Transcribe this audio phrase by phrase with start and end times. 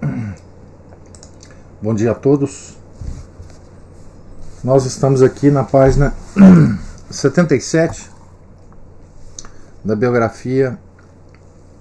[1.82, 2.76] Bom dia a todos.
[4.62, 6.14] Nós estamos aqui na página
[7.10, 8.10] 77
[9.84, 10.78] da biografia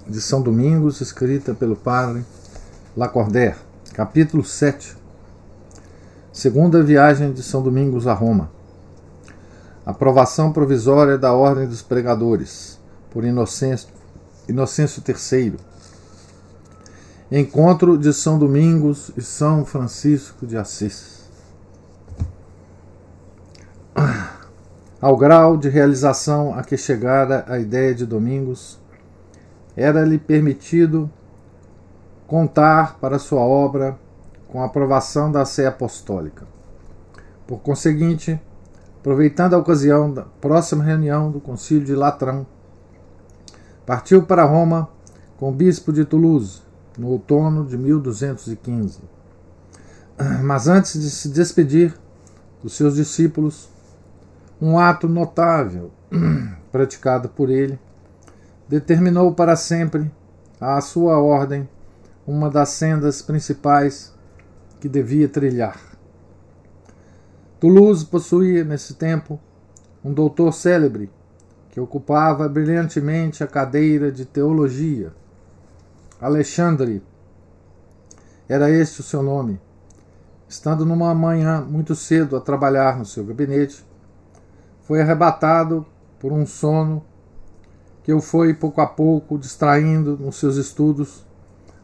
[0.08, 2.26] de São Domingos, escrita pelo padre
[2.96, 3.56] Lacordaire,
[3.94, 4.96] capítulo 7.
[6.32, 8.52] Segunda viagem de São Domingos a Roma.
[9.86, 12.80] Aprovação provisória da Ordem dos Pregadores,
[13.10, 13.90] por Inocêncio,
[14.48, 15.58] Inocêncio III
[17.30, 21.30] Encontro de São Domingos e São Francisco de Assis.
[25.02, 28.80] Ao grau de realização a que chegara a ideia de Domingos,
[29.76, 31.10] era-lhe permitido
[32.26, 34.00] contar para sua obra
[34.48, 36.48] com a aprovação da Sé Apostólica.
[37.46, 38.40] Por conseguinte,
[39.02, 42.48] aproveitando a ocasião da próxima reunião do Concílio de Latrão,
[43.86, 44.88] partiu para Roma
[45.36, 46.67] com o bispo de Toulouse,
[46.98, 49.02] no outono de 1215.
[50.44, 51.94] Mas antes de se despedir
[52.64, 53.70] dos seus discípulos,
[54.60, 55.92] um ato notável
[56.72, 57.80] praticado por ele
[58.68, 60.12] determinou para sempre
[60.60, 61.70] à sua ordem
[62.26, 64.14] uma das sendas principais
[64.80, 65.80] que devia trilhar.
[67.60, 69.40] Toulouse possuía, nesse tempo,
[70.04, 71.10] um doutor célebre
[71.70, 75.14] que ocupava brilhantemente a cadeira de teologia
[76.20, 77.04] Alexandre.
[78.50, 79.62] Era este o seu nome.
[80.50, 83.86] Estando numa manhã muito cedo a trabalhar no seu gabinete,
[84.82, 85.86] foi arrebatado
[86.20, 87.06] por um sono
[88.02, 91.24] que o foi pouco a pouco distraindo nos seus estudos,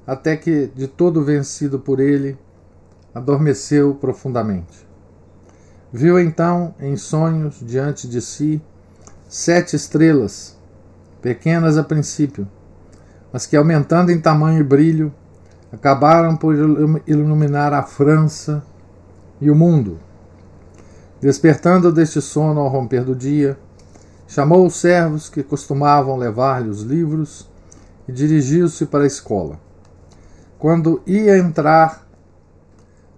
[0.07, 2.37] até que, de todo vencido por ele,
[3.13, 4.87] adormeceu profundamente.
[5.91, 8.59] Viu então, em sonhos, diante de si,
[9.27, 10.57] sete estrelas,
[11.21, 12.47] pequenas a princípio,
[13.33, 15.11] mas que, aumentando em tamanho e brilho,
[15.71, 16.55] acabaram por
[17.07, 18.63] iluminar a França
[19.41, 19.99] e o mundo.
[21.19, 23.57] Despertando deste sono ao romper do dia,
[24.27, 27.49] chamou os servos que costumavam levar-lhe os livros
[28.07, 29.59] e dirigiu-se para a escola.
[30.59, 32.07] Quando ia entrar,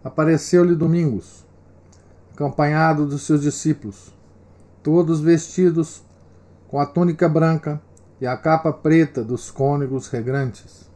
[0.02, 1.46] apareceu-lhe Domingos,
[2.34, 4.14] acompanhado dos seus discípulos,
[4.82, 6.02] todos vestidos
[6.70, 7.82] com a túnica branca
[8.20, 10.90] e a capa preta dos cônegos regrantes.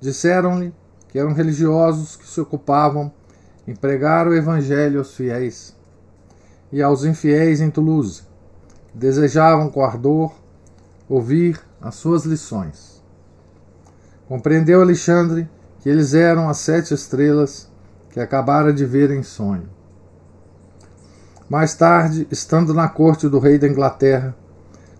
[0.00, 0.74] Disseram-lhe
[1.08, 3.12] que eram religiosos que se ocupavam
[3.66, 5.76] em pregar o Evangelho aos fiéis
[6.72, 8.22] e aos infiéis em Toulouse,
[8.94, 10.32] desejavam com ardor
[11.08, 13.02] ouvir as suas lições.
[14.26, 15.48] Compreendeu Alexandre
[15.80, 17.70] que eles eram as sete estrelas
[18.10, 19.68] que acabara de ver em sonho.
[21.48, 24.36] Mais tarde, estando na corte do rei da Inglaterra,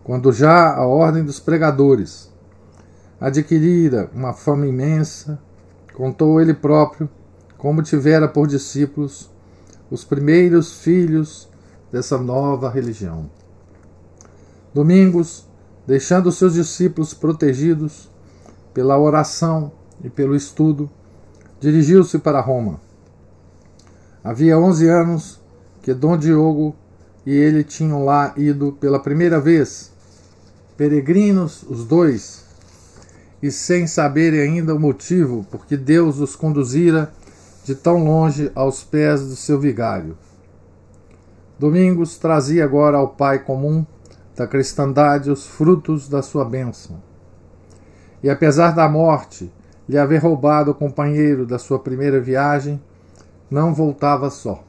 [0.09, 2.33] quando já a ordem dos pregadores
[3.21, 5.39] adquirira uma fama imensa,
[5.93, 7.11] contou ele próprio
[7.59, 9.31] como tivera por discípulos
[9.91, 11.47] os primeiros filhos
[11.93, 13.29] dessa nova religião.
[14.73, 15.47] Domingos,
[15.87, 18.11] deixando seus discípulos protegidos
[18.73, 19.71] pela oração
[20.03, 20.89] e pelo estudo,
[21.61, 22.81] dirigiu-se para Roma.
[24.25, 25.39] Havia onze anos
[25.83, 26.75] que Dom Diogo
[27.27, 29.98] e ele tinham lá ido pela primeira vez
[30.79, 32.47] peregrinos os dois,
[33.43, 37.13] e sem saberem ainda o motivo por que Deus os conduzira
[37.65, 40.17] de tão longe aos pés do seu vigário.
[41.59, 43.85] Domingos trazia agora ao Pai comum
[44.37, 47.03] da cristandade os frutos da sua bênção.
[48.23, 49.53] E apesar da morte
[49.89, 52.81] lhe haver roubado o companheiro da sua primeira viagem,
[53.51, 54.63] não voltava só.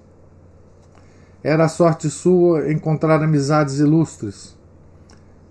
[1.44, 4.59] Era sorte sua encontrar amizades ilustres,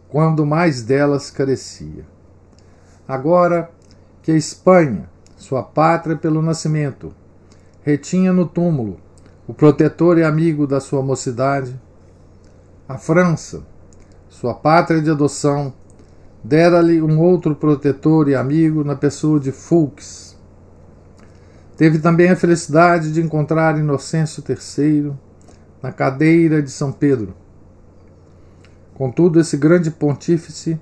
[0.09, 2.05] quando mais delas carecia.
[3.07, 3.71] Agora
[4.23, 7.15] que a Espanha, sua pátria pelo nascimento,
[7.83, 8.99] retinha no túmulo
[9.47, 11.79] o protetor e amigo da sua mocidade,
[12.87, 13.63] a França,
[14.29, 15.73] sua pátria de adoção,
[16.45, 20.37] dera-lhe um outro protetor e amigo na pessoa de Fouques.
[21.77, 25.13] Teve também a felicidade de encontrar Inocêncio III
[25.83, 27.35] na cadeira de São Pedro
[28.99, 30.79] Contudo, esse grande pontífice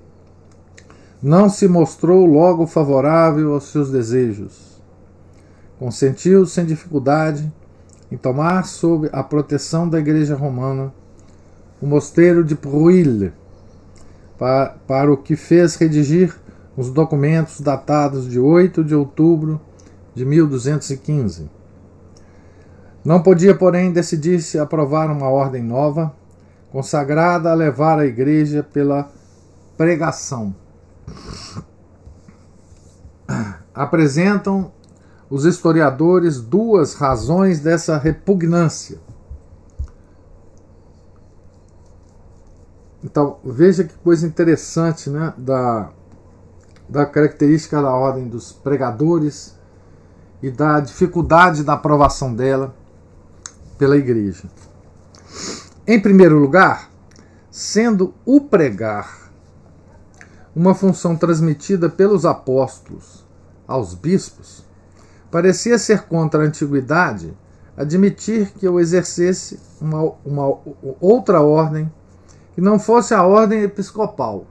[1.21, 4.81] não se mostrou logo favorável aos seus desejos.
[5.77, 7.49] Consentiu sem dificuldade
[8.11, 10.91] em tomar sob a proteção da Igreja Romana
[11.79, 13.31] o mosteiro de Pruille,
[14.35, 16.35] para, para o que fez redigir
[16.75, 19.61] os documentos datados de 8 de outubro
[20.15, 21.49] de 1215.
[23.05, 26.11] Não podia, porém, decidir-se aprovar uma ordem nova,
[26.71, 29.09] consagrada a levar a Igreja pela
[29.77, 30.55] pregação.
[33.73, 34.71] Apresentam
[35.29, 38.99] os historiadores duas razões dessa repugnância.
[43.03, 45.89] Então, veja que coisa interessante né, da,
[46.89, 49.55] da característica da ordem dos pregadores
[50.41, 52.75] e da dificuldade da aprovação dela
[53.77, 54.45] pela igreja.
[55.89, 56.91] Em primeiro lugar,
[57.49, 59.31] sendo o pregar
[60.53, 63.25] uma função transmitida pelos apóstolos
[63.65, 64.65] aos bispos,
[65.31, 67.33] parecia ser contra a antiguidade
[67.77, 70.59] admitir que eu exercesse uma, uma
[70.99, 71.89] outra ordem
[72.53, 74.45] que não fosse a ordem episcopal.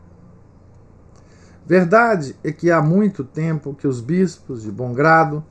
[1.67, 5.44] Verdade é que há muito tempo que os bispos de bom grado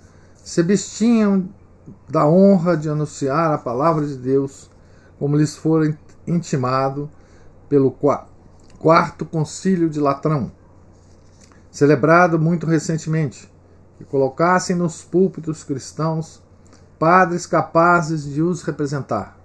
[0.43, 1.47] se abstinham
[2.09, 4.73] da honra de anunciar a palavra de Deus,
[5.19, 5.97] como lhes fora
[6.27, 7.09] intimado
[7.69, 7.95] pelo
[8.79, 10.51] quarto concílio de Latrão,
[11.71, 13.51] celebrado muito recentemente,
[13.97, 16.43] que colocassem nos púlpitos cristãos
[16.99, 19.37] padres capazes de os representar.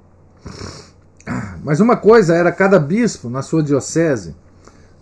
[1.63, 4.35] Mas uma coisa era cada bispo, na sua diocese,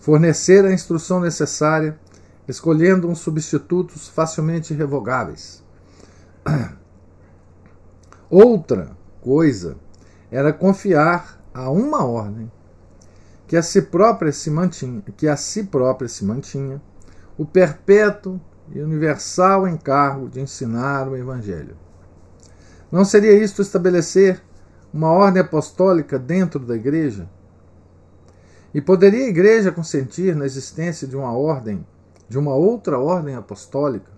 [0.00, 1.98] fornecer a instrução necessária,
[2.46, 5.62] escolhendo uns substitutos facilmente revogáveis.
[8.30, 9.76] Outra coisa
[10.30, 12.50] era confiar a uma ordem
[13.46, 16.80] que a si própria se mantinha, que a si própria se mantinha
[17.38, 18.38] o perpétuo
[18.70, 21.76] e universal encargo de ensinar o evangelho.
[22.92, 24.42] Não seria isto estabelecer
[24.92, 27.28] uma ordem apostólica dentro da igreja?
[28.74, 31.86] E poderia a igreja consentir na existência de uma ordem,
[32.28, 34.10] de uma outra ordem apostólica,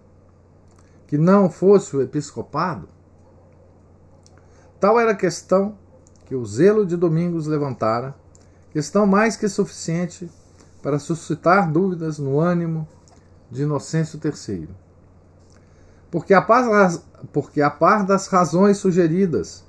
[1.07, 2.89] que não fosse o episcopado?
[4.81, 5.77] Tal era a questão
[6.31, 8.15] que o zelo de Domingos levantara,
[8.71, 10.31] questão mais que suficiente
[10.81, 12.87] para suscitar dúvidas no ânimo
[13.51, 14.69] de Inocêncio III.
[16.09, 19.65] Porque a par, porque a par das razões sugeridas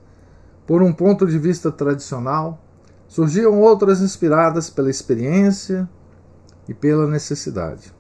[0.68, 2.64] por um ponto de vista tradicional,
[3.08, 5.90] surgiam outras inspiradas pela experiência
[6.70, 7.92] e pela necessidade.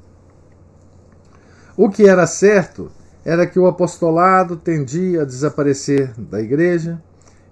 [1.76, 2.92] O que era certo
[3.26, 7.02] era que o apostolado tendia a desaparecer da igreja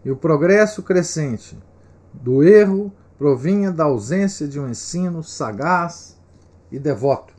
[0.10, 1.56] e o progresso crescente
[2.12, 6.18] do erro provinha da ausência de um ensino sagaz
[6.72, 7.32] e devoto.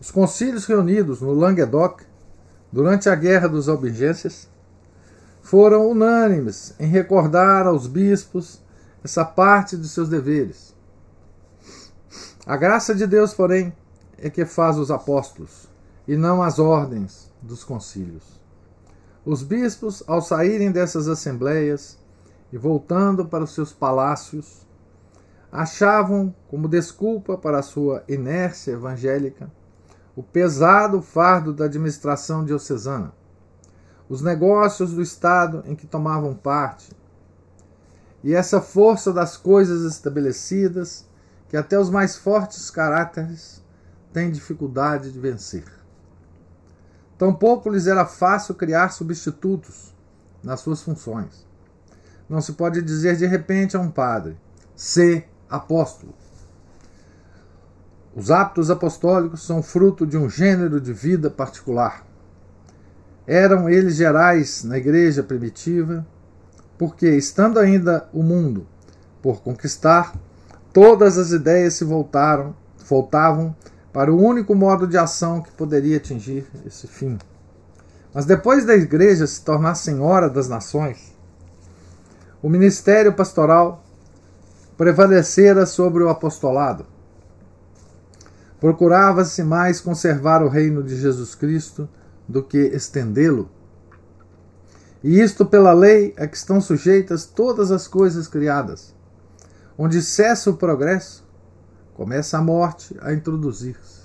[0.00, 2.02] Os concílios reunidos no Languedoc
[2.72, 4.48] durante a Guerra dos Albigenses
[5.40, 8.60] foram unânimes em recordar aos bispos
[9.04, 10.74] essa parte de seus deveres.
[12.44, 13.72] A graça de Deus, porém,
[14.18, 15.68] é que faz os apóstolos,
[16.08, 18.43] e não as ordens dos concílios.
[19.24, 21.98] Os bispos, ao saírem dessas assembleias
[22.52, 24.66] e voltando para os seus palácios,
[25.50, 29.50] achavam como desculpa para a sua inércia evangélica
[30.16, 33.12] o pesado fardo da administração diocesana
[34.08, 36.92] os negócios do Estado em que tomavam parte.
[38.22, 41.06] E essa força das coisas estabelecidas,
[41.48, 43.62] que até os mais fortes caráteres
[44.12, 45.64] têm dificuldade de vencer.
[47.18, 49.94] Tampouco lhes era fácil criar substitutos
[50.42, 51.46] nas suas funções.
[52.28, 54.36] Não se pode dizer de repente a um padre:
[54.74, 56.14] se apóstolo.
[58.14, 62.04] Os hábitos apostólicos são fruto de um gênero de vida particular
[63.26, 66.06] eram eles gerais na igreja primitiva,
[66.76, 68.66] porque, estando ainda o mundo
[69.22, 70.14] por conquistar,
[70.72, 72.54] todas as ideias se voltaram,
[72.86, 73.56] voltavam
[73.94, 77.16] para o único modo de ação que poderia atingir esse fim.
[78.12, 81.14] Mas depois da igreja se tornar senhora das nações,
[82.42, 83.84] o ministério pastoral
[84.76, 86.84] prevalecera sobre o apostolado.
[88.58, 91.88] Procurava-se mais conservar o reino de Jesus Cristo
[92.28, 93.48] do que estendê-lo.
[95.04, 98.92] E isto pela lei a que estão sujeitas todas as coisas criadas.
[99.78, 101.23] Onde cessa o progresso,
[101.94, 104.04] começa a morte a introduzir-se.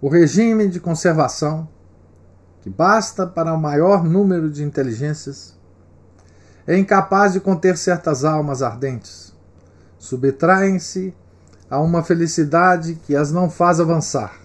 [0.00, 1.68] O regime de conservação,
[2.62, 5.56] que basta para o maior número de inteligências,
[6.66, 9.34] é incapaz de conter certas almas ardentes.
[9.98, 11.14] Subtraem-se
[11.68, 14.38] a uma felicidade que as não faz avançar.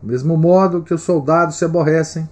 [0.00, 2.28] Do mesmo modo que os soldados se aborrecem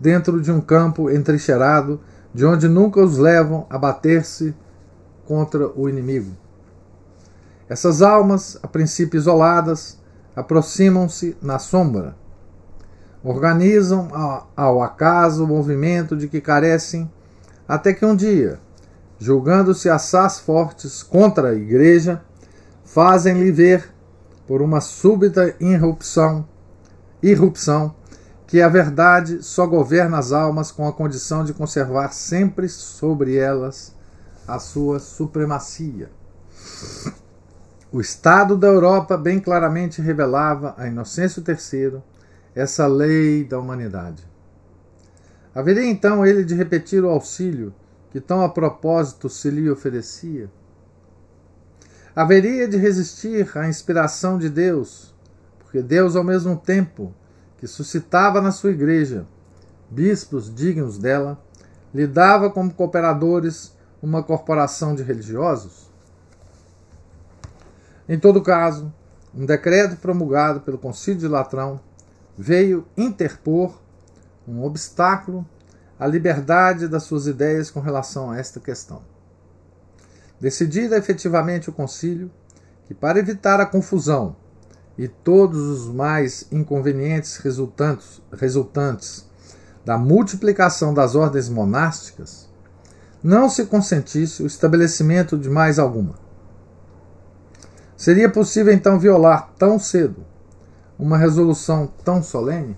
[0.00, 2.00] dentro de um campo entrincheirado,
[2.32, 4.54] de onde nunca os levam a bater-se
[5.24, 6.43] contra o inimigo.
[7.68, 9.98] Essas almas, a princípio isoladas,
[10.36, 12.16] aproximam-se na sombra.
[13.22, 14.08] Organizam
[14.54, 17.10] ao acaso o movimento de que carecem,
[17.66, 18.60] até que um dia,
[19.18, 22.22] julgando-se assaz fortes contra a igreja,
[22.84, 23.94] fazem-lhe ver,
[24.46, 26.46] por uma súbita irrupção,
[27.22, 27.94] irrupção,
[28.46, 33.94] que a verdade só governa as almas com a condição de conservar sempre sobre elas
[34.46, 36.10] a sua supremacia.
[37.94, 42.02] O Estado da Europa bem claramente revelava a Inocêncio III
[42.52, 44.26] essa lei da humanidade.
[45.54, 47.72] Haveria então ele de repetir o auxílio
[48.10, 50.50] que tão a propósito se lhe oferecia?
[52.16, 55.14] Haveria de resistir à inspiração de Deus,
[55.60, 57.14] porque Deus, ao mesmo tempo
[57.58, 59.24] que suscitava na sua igreja
[59.88, 61.40] bispos dignos dela,
[61.94, 63.72] lhe dava como cooperadores
[64.02, 65.83] uma corporação de religiosos?
[68.08, 68.92] Em todo caso,
[69.34, 71.80] um decreto promulgado pelo Concílio de Latrão
[72.36, 73.80] veio interpor
[74.46, 75.46] um obstáculo
[75.98, 79.02] à liberdade das suas ideias com relação a esta questão.
[80.38, 82.30] Decidida efetivamente o concílio
[82.86, 84.36] que, para evitar a confusão
[84.98, 89.26] e todos os mais inconvenientes resultantes, resultantes
[89.84, 92.48] da multiplicação das ordens monásticas,
[93.22, 96.23] não se consentisse o estabelecimento de mais alguma.
[97.96, 100.24] Seria possível então violar tão cedo
[100.98, 102.76] uma resolução tão solene?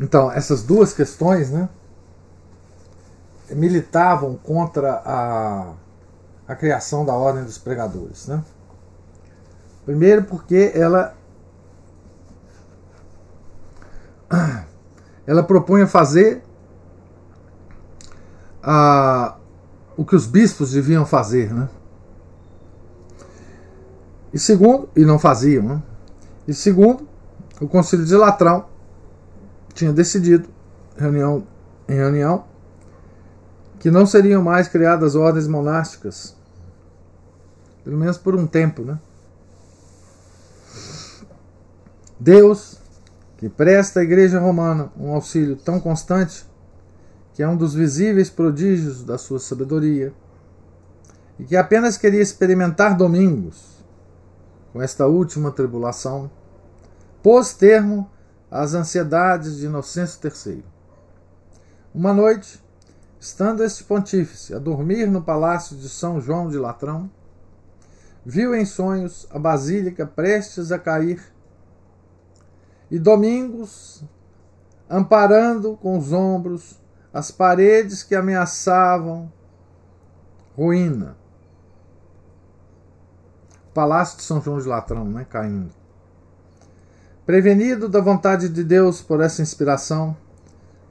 [0.00, 1.68] Então, essas duas questões né,
[3.50, 5.72] militavam contra a,
[6.48, 8.26] a criação da Ordem dos Pregadores.
[8.26, 8.42] Né?
[9.84, 11.14] Primeiro, porque ela,
[15.26, 16.42] ela propunha fazer
[18.62, 19.36] a,
[19.96, 21.68] o que os bispos deviam fazer, né?
[24.32, 25.82] E segundo, e não faziam, né?
[26.48, 27.06] E segundo,
[27.60, 28.64] o Conselho de Latrão
[29.74, 30.48] tinha decidido,
[30.96, 31.46] reunião
[31.88, 32.44] em reunião,
[33.78, 36.36] que não seriam mais criadas ordens monásticas,
[37.84, 38.98] pelo menos por um tempo, né?
[42.18, 42.78] Deus,
[43.36, 46.46] que presta à Igreja Romana um auxílio tão constante,
[47.34, 50.12] que é um dos visíveis prodígios da sua sabedoria,
[51.38, 53.84] e que apenas queria experimentar domingos
[54.72, 56.30] com esta última tribulação,
[57.22, 58.10] pôs termo
[58.50, 60.64] às ansiedades de Inocêncio III.
[61.94, 62.62] Uma noite,
[63.20, 67.10] estando este pontífice a dormir no palácio de São João de Latrão,
[68.24, 71.22] viu em sonhos a basílica prestes a cair
[72.90, 74.04] e Domingos,
[74.88, 76.81] amparando com os ombros
[77.12, 79.30] as paredes que ameaçavam
[80.56, 81.16] ruína.
[83.74, 85.70] Palácio de São João de Latrão, né, caindo.
[87.26, 90.16] Prevenido da vontade de Deus por essa inspiração,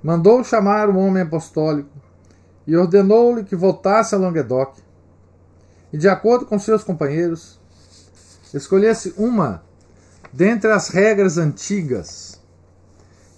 [0.01, 1.89] mandou chamar o homem apostólico
[2.65, 4.77] e ordenou-lhe que voltasse a Languedoc
[5.91, 7.59] e, de acordo com seus companheiros,
[8.53, 9.63] escolhesse uma
[10.31, 12.41] dentre as regras antigas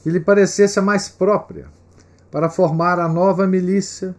[0.02, 1.68] que lhe parecesse a mais própria
[2.34, 4.16] para formar a nova milícia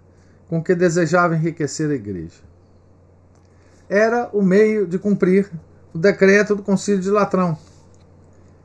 [0.49, 2.41] com que desejava enriquecer a igreja.
[3.89, 5.51] Era o meio de cumprir
[5.93, 7.59] o decreto do Concílio de Latrão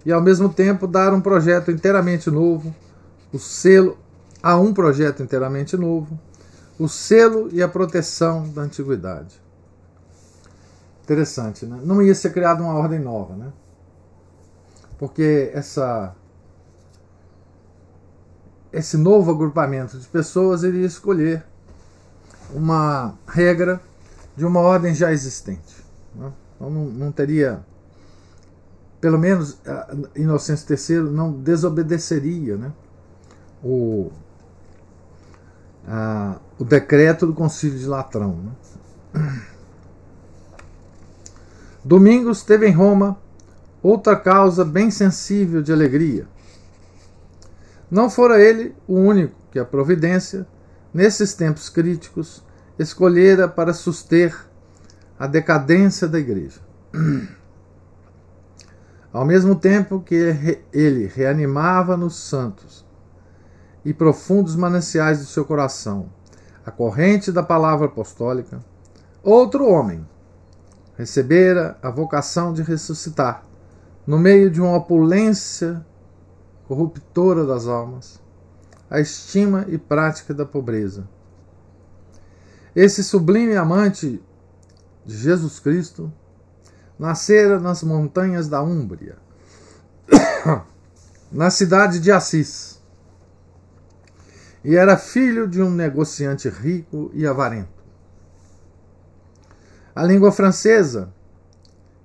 [0.06, 2.76] e, ao mesmo tempo, dar um projeto inteiramente novo,
[3.34, 3.98] o selo
[4.44, 6.20] a um projeto inteiramente novo,
[6.78, 9.42] o selo e a proteção da antiguidade.
[11.02, 11.80] Interessante, né?
[11.84, 13.52] Não ia ser criada uma ordem nova, né?
[15.00, 16.16] Porque essa
[18.72, 21.44] esse novo agrupamento de pessoas iria escolher
[22.54, 23.82] uma regra
[24.36, 25.84] de uma ordem já existente.
[26.16, 26.32] Né?
[26.56, 27.64] Então não, não, teria,
[29.02, 29.60] pelo menos
[30.16, 32.72] Inocêncio III não desobedeceria né?
[33.64, 34.12] o,
[35.88, 38.38] a, o decreto do Concílio de Latrão.
[39.14, 39.42] Né?
[41.84, 43.18] Domingos teve em Roma
[43.82, 46.28] outra causa bem sensível de alegria
[47.90, 50.46] não fora ele o único que a providência,
[50.94, 52.44] nesses tempos críticos,
[52.78, 54.36] escolhera para suster
[55.18, 56.62] a decadência da igreja.
[59.12, 62.86] Ao mesmo tempo que ele reanimava nos santos
[63.84, 66.12] e profundos mananciais do seu coração
[66.66, 68.64] a corrente da palavra apostólica,
[69.24, 70.08] outro homem
[70.96, 73.44] recebera a vocação de ressuscitar
[74.06, 75.84] no meio de uma opulência
[76.70, 78.22] corruptora das almas,
[78.92, 81.10] a estima e prática da pobreza.
[82.76, 84.22] Esse sublime amante
[85.04, 86.14] de Jesus Cristo
[87.00, 89.18] nascera nas montanhas da Úmbria,
[91.32, 92.80] na cidade de Assis,
[94.64, 97.84] e era filho de um negociante rico e avarento.
[99.96, 101.12] A língua francesa,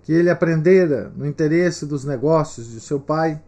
[0.04, 3.42] que ele aprendera no interesse dos negócios de seu pai,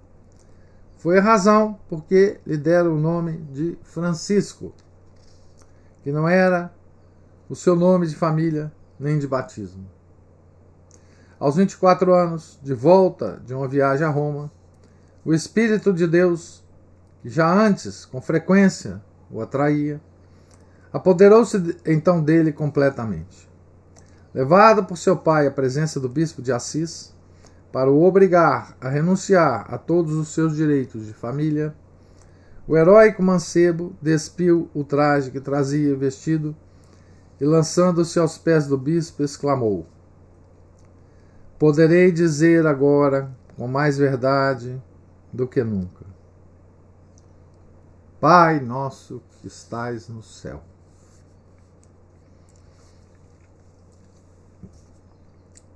[0.96, 4.72] foi a razão por que lhe deram o nome de Francisco,
[6.02, 6.72] que não era
[7.48, 9.86] o seu nome de família nem de batismo.
[11.38, 14.50] Aos 24 anos, de volta de uma viagem a Roma,
[15.24, 16.64] o Espírito de Deus,
[17.20, 20.00] que já antes, com frequência, o atraía,
[20.92, 23.48] apoderou-se então dele completamente.
[24.32, 27.14] Levado por seu pai à presença do bispo de Assis,
[27.76, 31.76] para o obrigar a renunciar a todos os seus direitos de família,
[32.66, 36.56] o heróico mancebo despiu o traje que trazia vestido
[37.38, 39.86] e, lançando-se aos pés do bispo, exclamou:
[41.58, 44.82] Poderei dizer agora, com mais verdade
[45.30, 46.06] do que nunca:
[48.18, 50.62] Pai nosso que estais no céu.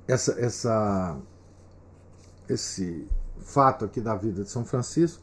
[0.09, 1.21] Essa, essa
[2.53, 3.07] esse
[3.39, 5.23] fato aqui da vida de São Francisco,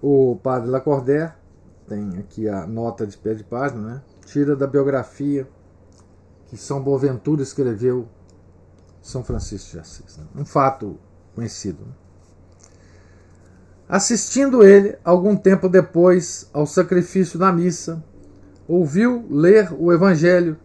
[0.00, 1.32] o padre Lacordaire,
[1.88, 4.02] tem aqui a nota de pé de página, né?
[4.26, 5.48] tira da biografia
[6.46, 8.08] que São Boaventura escreveu
[9.02, 10.16] São Francisco de Assis.
[10.16, 10.24] Né?
[10.36, 10.98] Um fato
[11.34, 11.84] conhecido.
[11.84, 11.92] Né?
[13.88, 18.02] Assistindo ele, algum tempo depois, ao sacrifício da missa,
[18.66, 20.56] ouviu ler o Evangelho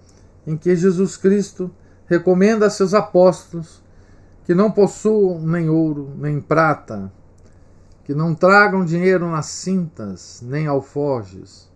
[0.47, 1.69] em que Jesus Cristo
[2.05, 3.83] recomenda a seus apóstolos
[4.49, 7.13] que não possuam nem ouro, nem prata,
[8.03, 11.71] que não tragam dinheiro nas cintas, nem alforjes,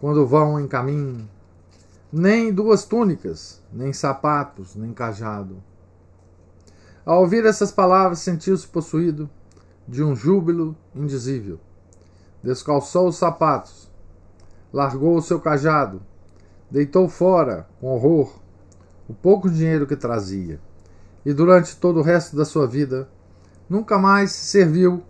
[0.00, 1.30] quando vão em caminho,
[2.12, 5.62] nem duas túnicas, nem sapatos, nem cajado.
[7.06, 9.30] Ao ouvir essas palavras, sentiu-se possuído
[9.86, 11.60] de um júbilo indizível.
[12.42, 13.88] Descalçou os sapatos,
[14.72, 16.02] largou o seu cajado,
[16.68, 18.40] deitou fora, com horror,
[19.08, 20.58] o pouco dinheiro que trazia
[21.24, 23.08] e durante todo o resto da sua vida
[23.68, 25.02] nunca mais serviu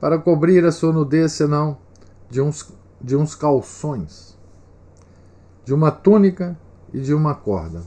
[0.00, 1.76] para cobrir a sua nudez senão
[2.30, 4.38] de uns, de uns calções,
[5.64, 6.58] de uma túnica
[6.92, 7.82] e de uma corda.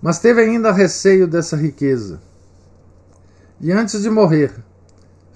[0.00, 2.20] Mas teve ainda receio dessa riqueza.
[3.60, 4.54] E antes de morrer,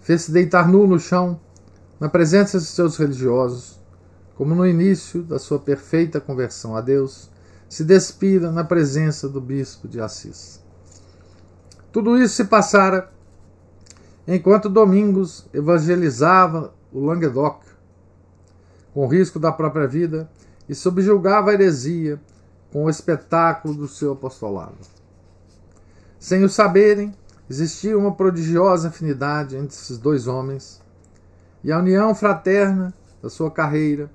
[0.01, 1.39] fez-se deitar nu no chão,
[2.01, 3.79] na presença de seus religiosos,
[4.35, 7.31] como no início da sua perfeita conversão a Deus,
[7.75, 10.63] se despida na presença do bispo de Assis.
[11.91, 13.11] Tudo isso se passara
[14.29, 17.65] enquanto Domingos evangelizava o Languedoc,
[18.93, 20.31] com risco da própria vida,
[20.69, 22.21] e subjulgava a heresia
[22.71, 24.79] com o espetáculo do seu apostolado.
[26.17, 27.13] Sem o saberem,
[27.51, 30.81] existia uma prodigiosa afinidade entre esses dois homens,
[31.65, 34.09] e a união fraterna da sua carreira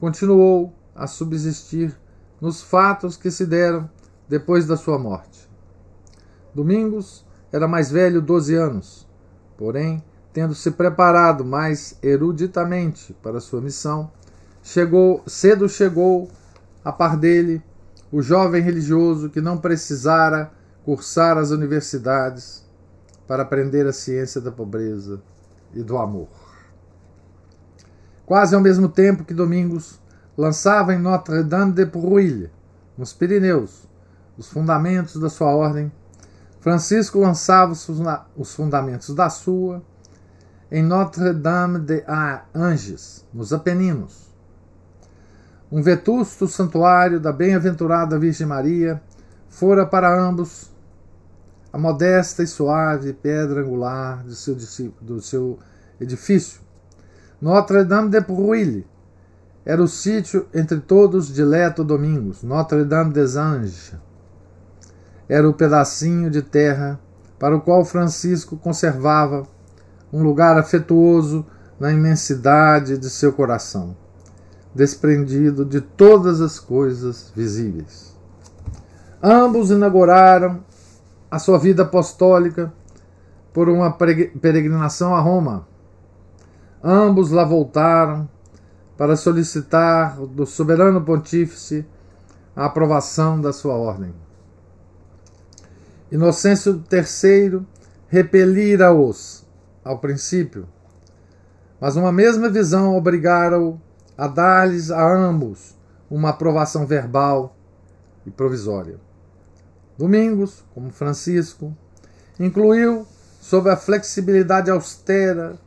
[0.00, 1.96] continuou a subsistir
[2.40, 3.88] nos fatos que se deram
[4.28, 5.48] depois da sua morte.
[6.54, 9.08] Domingos era mais velho 12 anos,
[9.56, 14.10] porém, tendo se preparado mais eruditamente para sua missão,
[14.62, 16.30] chegou cedo chegou
[16.84, 17.62] a par dele
[18.10, 20.50] o jovem religioso que não precisara
[20.84, 22.64] cursar as universidades
[23.26, 25.20] para aprender a ciência da pobreza
[25.72, 26.28] e do amor.
[28.26, 29.99] Quase ao mesmo tempo que Domingos
[30.40, 32.50] lançava em Notre-Dame de Bruille,
[32.96, 33.86] nos Pirineus,
[34.38, 35.92] os fundamentos da sua ordem,
[36.60, 37.74] Francisco lançava
[38.34, 39.82] os fundamentos da sua
[40.72, 42.02] em Notre-Dame de
[42.54, 44.30] Anges, nos Apeninos.
[45.70, 49.00] Um vetusto santuário da bem-aventurada Virgem Maria
[49.50, 50.70] fora para ambos
[51.70, 54.56] a modesta e suave pedra angular do seu,
[55.02, 55.58] do seu
[56.00, 56.62] edifício.
[57.42, 58.86] Notre-Dame de Bruille
[59.64, 63.92] era o sítio entre todos dileto Domingos, Notre-Dame des Anges.
[65.28, 66.98] Era o pedacinho de terra
[67.38, 69.46] para o qual Francisco conservava
[70.12, 71.44] um lugar afetuoso
[71.78, 73.96] na imensidade de seu coração,
[74.74, 78.16] desprendido de todas as coisas visíveis.
[79.22, 80.64] Ambos inauguraram
[81.30, 82.72] a sua vida apostólica
[83.52, 85.68] por uma peregrinação a Roma.
[86.82, 88.28] Ambos lá voltaram
[89.00, 91.86] para solicitar do soberano pontífice
[92.54, 94.12] a aprovação da sua ordem.
[96.12, 97.62] Inocêncio III
[98.08, 99.42] repelira-os
[99.82, 100.68] ao princípio,
[101.80, 103.80] mas uma mesma visão obrigara-o
[104.18, 105.74] a dar-lhes a ambos
[106.10, 107.56] uma aprovação verbal
[108.26, 109.00] e provisória.
[109.96, 111.74] Domingos, como Francisco,
[112.38, 113.06] incluiu,
[113.40, 115.58] sob a flexibilidade austera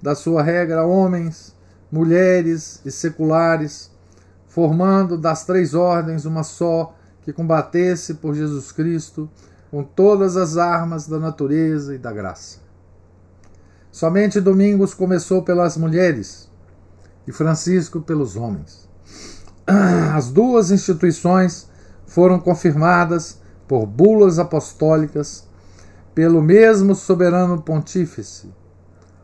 [0.00, 1.55] da sua regra, homens,
[1.90, 3.90] mulheres e seculares,
[4.46, 9.28] formando das três ordens uma só que combatesse por Jesus Cristo
[9.70, 12.58] com todas as armas da natureza e da graça.
[13.90, 16.48] Somente Domingos começou pelas mulheres
[17.26, 18.88] e Francisco pelos homens.
[20.14, 21.68] As duas instituições
[22.06, 25.46] foram confirmadas por bulas apostólicas
[26.14, 28.50] pelo mesmo soberano pontífice,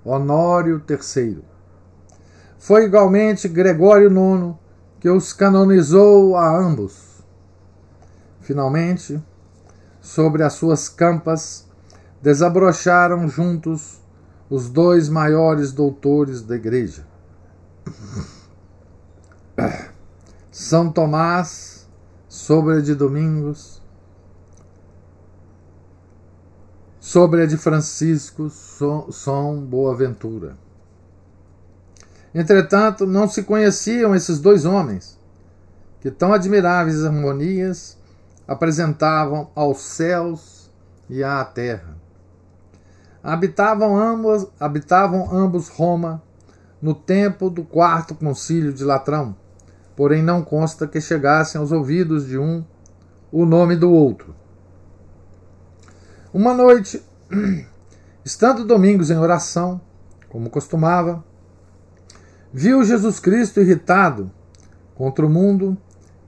[0.04, 1.51] Honório III.
[2.62, 4.54] Foi igualmente Gregório IX
[5.00, 7.20] que os canonizou a ambos.
[8.40, 9.20] Finalmente,
[10.00, 11.68] sobre as suas campas,
[12.22, 14.00] desabrocharam juntos
[14.48, 17.04] os dois maiores doutores da Igreja.
[20.48, 21.88] São Tomás,
[22.28, 23.82] sobre a de Domingos,
[27.00, 30.56] sobre a de Francisco, São Boaventura.
[32.34, 35.18] Entretanto, não se conheciam esses dois homens,
[36.00, 37.98] que tão admiráveis harmonias
[38.48, 40.70] apresentavam aos céus
[41.08, 41.96] e à terra.
[43.22, 46.22] Habitavam ambos, habitavam ambos Roma
[46.80, 49.36] no tempo do quarto concílio de Latrão,
[49.94, 52.64] porém não consta que chegassem aos ouvidos de um
[53.30, 54.34] o nome do outro.
[56.34, 57.02] Uma noite,
[58.24, 59.80] estando Domingos em oração,
[60.28, 61.22] como costumava,
[62.52, 64.30] Viu Jesus Cristo irritado
[64.94, 65.76] contra o mundo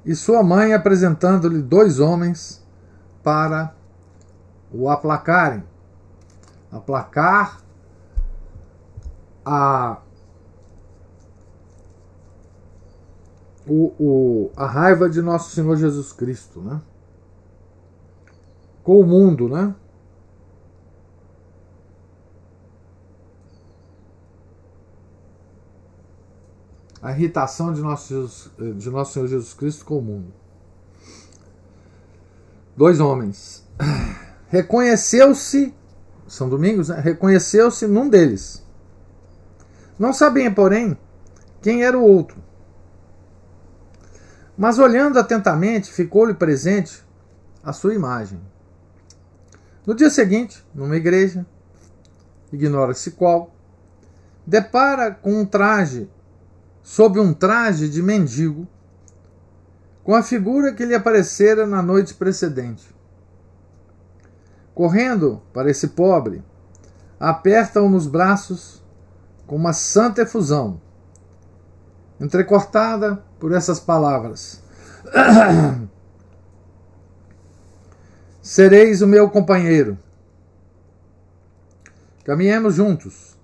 [0.04, 2.64] e sua mãe apresentando-lhe dois homens
[3.22, 3.74] para
[4.72, 5.62] o aplacarem.
[6.72, 7.60] Aplacar
[9.44, 9.98] a,
[13.66, 16.80] o, o, a raiva de nosso Senhor Jesus Cristo, né?
[18.82, 19.74] Com o mundo, né?
[27.04, 30.32] A irritação de nosso, Jesus, de nosso Senhor Jesus Cristo com o mundo.
[32.74, 33.62] Dois homens.
[34.48, 35.74] Reconheceu-se,
[36.26, 36.98] São Domingos, né?
[37.00, 38.64] reconheceu-se num deles.
[39.98, 40.96] Não sabia, porém,
[41.60, 42.42] quem era o outro.
[44.56, 47.04] Mas olhando atentamente, ficou-lhe presente
[47.62, 48.40] a sua imagem.
[49.86, 51.44] No dia seguinte, numa igreja,
[52.50, 53.54] ignora-se qual,
[54.46, 56.08] depara com um traje
[56.84, 58.68] sob um traje de mendigo,
[60.04, 62.94] com a figura que lhe aparecera na noite precedente.
[64.74, 66.44] Correndo para esse pobre,
[67.18, 68.84] aperta-o nos braços
[69.46, 70.78] com uma santa efusão,
[72.20, 74.62] entrecortada por essas palavras:
[78.42, 79.98] Sereis o meu companheiro.
[82.24, 83.38] Caminhemos juntos,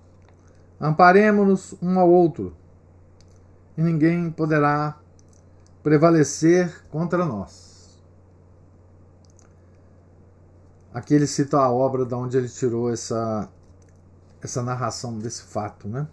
[0.79, 2.60] amparemos-nos um ao outro
[3.77, 4.97] e ninguém poderá
[5.83, 8.01] prevalecer contra nós.
[10.93, 13.47] Aqui ele cita a obra da onde ele tirou essa,
[14.41, 16.07] essa narração desse fato, né?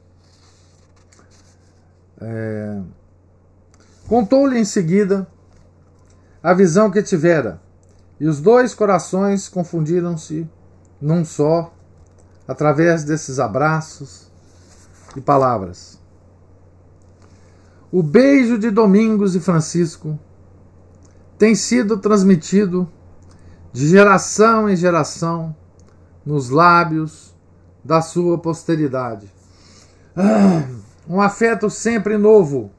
[2.20, 2.80] É...
[4.06, 5.26] Contou-lhe em seguida
[6.42, 7.60] a visão que tivera,
[8.20, 10.48] e os dois corações confundiram-se
[11.00, 11.74] num só,
[12.46, 14.30] através desses abraços
[15.16, 15.97] e palavras.
[17.90, 20.18] O beijo de Domingos e Francisco
[21.38, 22.86] tem sido transmitido
[23.72, 25.56] de geração em geração
[26.24, 27.34] nos lábios
[27.82, 29.32] da sua posteridade.
[30.14, 30.68] Ah,
[31.08, 32.70] um afeto sempre novo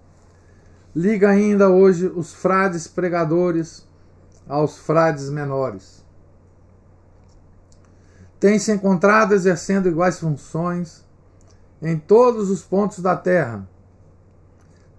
[0.95, 3.87] liga ainda hoje os frades pregadores
[4.47, 6.05] aos frades menores.
[8.39, 11.03] Tem se encontrado exercendo iguais funções
[11.81, 13.67] em todos os pontos da terra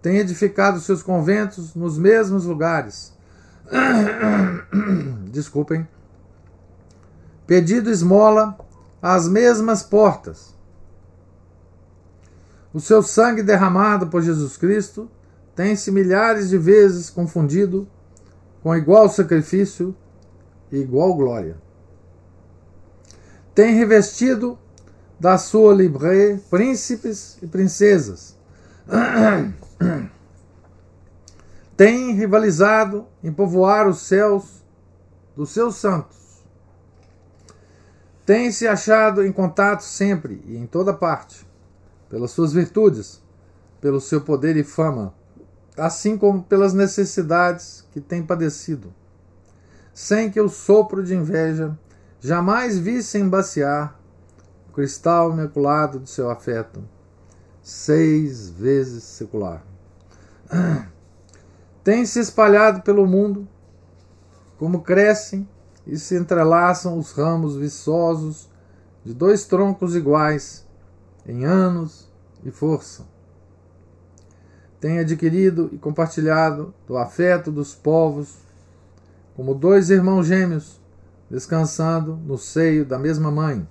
[0.02, 3.12] tem edificado seus conventos nos mesmos lugares.
[5.30, 5.86] Desculpem.
[7.46, 8.58] Pedido esmola
[9.02, 10.54] às mesmas portas.
[12.72, 15.10] O seu sangue derramado por Jesus Cristo
[15.54, 17.88] tem-se milhares de vezes confundido
[18.62, 19.94] com igual sacrifício
[20.70, 21.56] e igual glória.
[23.54, 24.58] Tem revestido
[25.18, 28.38] da sua libre príncipes e princesas
[31.76, 34.62] tem rivalizado em povoar os céus
[35.34, 36.44] dos seus santos.
[38.26, 41.46] Tem se achado em contato sempre e em toda parte,
[42.08, 43.22] pelas suas virtudes,
[43.80, 45.14] pelo seu poder e fama,
[45.76, 48.92] assim como pelas necessidades que tem padecido,
[49.94, 51.76] sem que o sopro de inveja
[52.20, 53.98] jamais visse embaciar
[54.68, 56.84] o cristal imaculado de seu afeto,
[57.62, 59.69] seis vezes secular.
[61.84, 63.48] Tem se espalhado pelo mundo,
[64.58, 65.48] como crescem
[65.86, 68.48] e se entrelaçam os ramos viçosos
[69.04, 70.66] de dois troncos iguais,
[71.26, 72.10] em anos
[72.44, 73.04] e força.
[74.80, 78.38] Tem adquirido e compartilhado do afeto dos povos,
[79.34, 80.80] como dois irmãos gêmeos
[81.30, 83.66] descansando no seio da mesma mãe.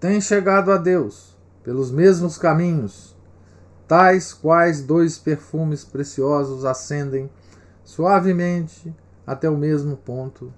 [0.00, 3.13] Tem chegado a Deus pelos mesmos caminhos,
[3.86, 7.30] tais quais dois perfumes preciosos ascendem
[7.84, 8.94] suavemente
[9.26, 10.52] até o mesmo ponto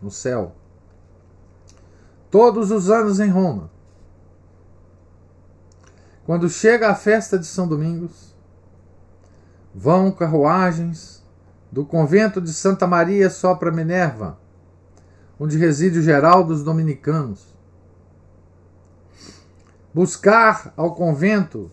[0.00, 0.54] no céu.
[2.30, 3.70] Todos os anos em Roma,
[6.24, 8.34] quando chega a festa de São Domingos,
[9.74, 11.22] vão carruagens
[11.70, 14.38] do convento de Santa Maria Sopra Minerva
[15.42, 17.52] onde reside o geral dos dominicanos.
[19.92, 21.68] Buscar ao convento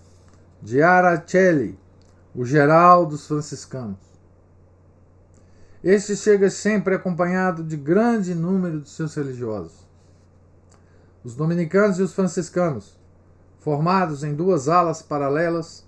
[0.62, 1.78] de Aracelli,
[2.36, 3.98] o geral dos franciscanos.
[5.84, 9.88] Este chega sempre acompanhado de grande número de seus religiosos.
[11.24, 13.00] Os dominicanos e os franciscanos,
[13.60, 15.86] formados em duas alas paralelas,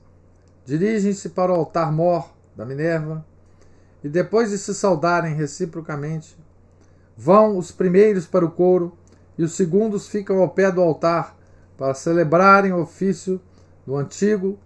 [0.65, 3.25] dirigem-se para o altar-mor da Minerva
[4.03, 6.37] e, depois de se saudarem reciprocamente,
[7.23, 8.97] Vão os primeiros para o coro
[9.37, 11.37] e os segundos ficam ao pé do altar
[11.77, 13.39] para celebrarem o ofício
[13.85, 14.59] do antigo,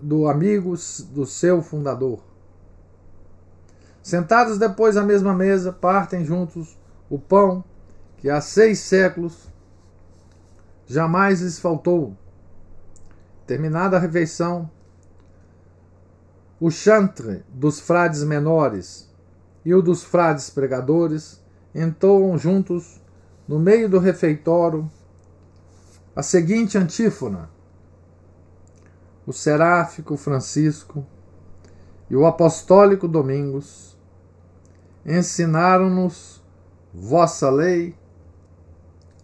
[0.00, 0.74] do amigo
[1.10, 2.22] do seu fundador.
[4.02, 6.78] Sentados depois à mesma mesa, partem juntos
[7.10, 7.64] o pão
[8.18, 9.48] que há seis séculos
[10.86, 12.16] jamais lhes faltou.
[13.46, 14.70] Terminada a refeição,
[16.60, 19.12] o chantre dos frades menores
[19.64, 21.42] e o dos frades pregadores
[21.74, 23.02] entoam juntos,
[23.46, 24.90] no meio do refeitório,
[26.14, 27.50] a seguinte antífona:
[29.26, 31.04] O seráfico Francisco
[32.08, 33.98] e o apostólico Domingos
[35.04, 36.42] ensinaram-nos
[36.94, 37.96] vossa lei,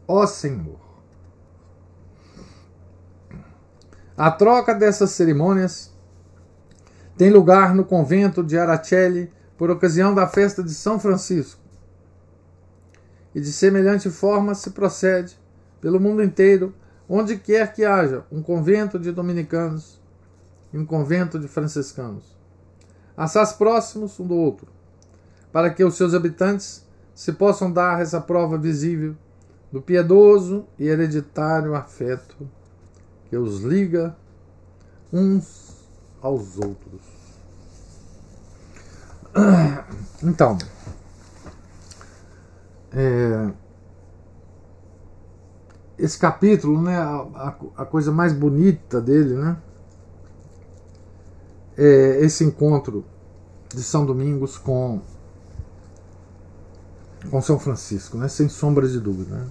[0.07, 0.81] ó Senhor.
[4.17, 5.93] A troca dessas cerimônias
[7.17, 11.61] tem lugar no convento de Aracelli por ocasião da festa de São Francisco
[13.35, 15.39] e de semelhante forma se procede
[15.81, 16.75] pelo mundo inteiro,
[17.15, 20.01] onde quer que haja um convento de dominicanos
[20.73, 22.25] e um convento de franciscanos,
[23.15, 24.69] assaz próximos um do outro,
[25.53, 29.15] para que os seus habitantes se possam dar essa prova visível
[29.71, 32.49] do piedoso e hereditário afeto
[33.29, 34.17] que os liga
[35.13, 35.87] uns
[36.23, 37.03] aos outros.
[40.23, 40.57] Então,
[42.91, 43.53] é,
[46.03, 49.57] esse capítulo, né, a, a, coisa mais bonita dele, né,
[51.79, 53.05] é esse encontro
[53.73, 55.01] de São Domingos com
[57.31, 59.37] com São Francisco, né, sem sombra de dúvida.
[59.37, 59.47] Né.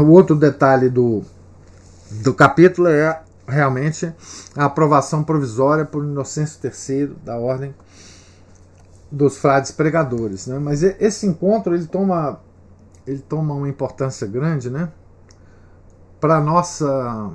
[0.00, 1.22] O outro detalhe do,
[2.10, 4.10] do capítulo é realmente
[4.56, 7.74] a aprovação provisória por Inocêncio III da Ordem
[9.10, 10.58] dos frades pregadores, né?
[10.58, 12.40] Mas esse encontro ele toma
[13.06, 14.92] ele toma uma importância grande, né?
[16.20, 17.30] Para nossa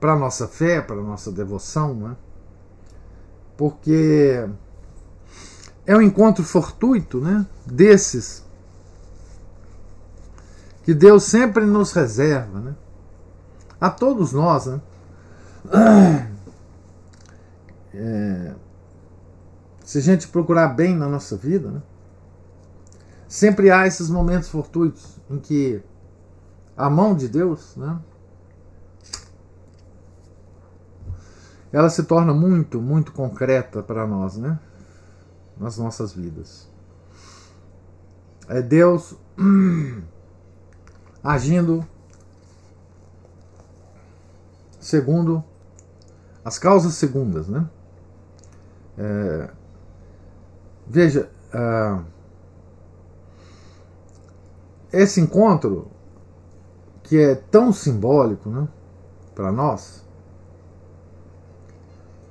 [0.00, 2.16] para nossa fé, para nossa devoção, né?
[3.56, 4.48] Porque
[5.86, 7.46] é um encontro fortuito, né?
[7.66, 8.44] Desses
[10.82, 12.74] que Deus sempre nos reserva, né?
[13.80, 14.80] A todos nós, né?
[17.92, 18.54] É,
[19.84, 21.82] se a gente procurar bem na nossa vida, né,
[23.30, 25.80] sempre há esses momentos fortuitos em que
[26.76, 27.96] a mão de Deus, né,
[31.72, 34.58] ela se torna muito, muito concreta para nós, né,
[35.56, 36.68] nas nossas vidas.
[38.48, 39.14] É Deus
[41.22, 41.86] agindo
[44.80, 45.44] segundo
[46.44, 47.70] as causas segundas, né?
[48.98, 49.50] É,
[50.92, 52.04] Veja, uh,
[54.92, 55.88] esse encontro
[57.02, 58.68] que é tão simbólico né,
[59.34, 60.04] para nós,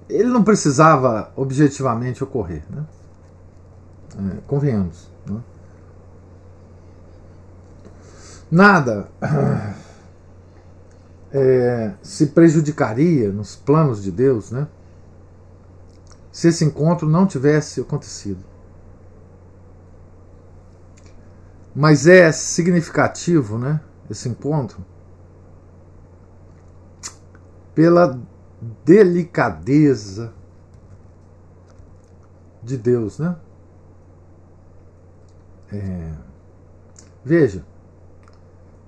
[0.09, 2.63] ele não precisava objetivamente ocorrer.
[2.69, 2.85] Né?
[4.17, 5.09] É, convenhamos.
[5.25, 5.39] Né?
[8.49, 9.07] Nada
[11.31, 14.67] é, se prejudicaria nos planos de Deus né,
[16.31, 18.43] se esse encontro não tivesse acontecido.
[21.81, 24.85] Mas é significativo, né, esse encontro,
[27.73, 28.19] pela
[28.83, 30.33] delicadeza
[32.61, 33.33] de Deus, né?
[35.71, 36.11] É,
[37.23, 37.65] veja,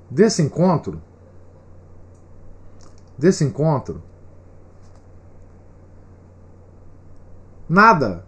[0.10, 1.02] desse encontro,
[3.18, 4.04] desse encontro,
[7.70, 8.26] nada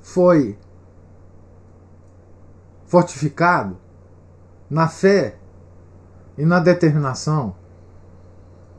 [0.00, 0.56] foi
[2.94, 3.76] fortificado
[4.70, 5.36] na fé
[6.38, 7.56] e na determinação,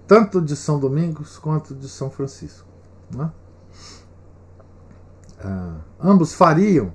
[0.08, 2.66] tanto de São Domingos quanto de São Francisco.
[3.14, 3.30] Né?
[5.44, 6.94] Ah, ambos fariam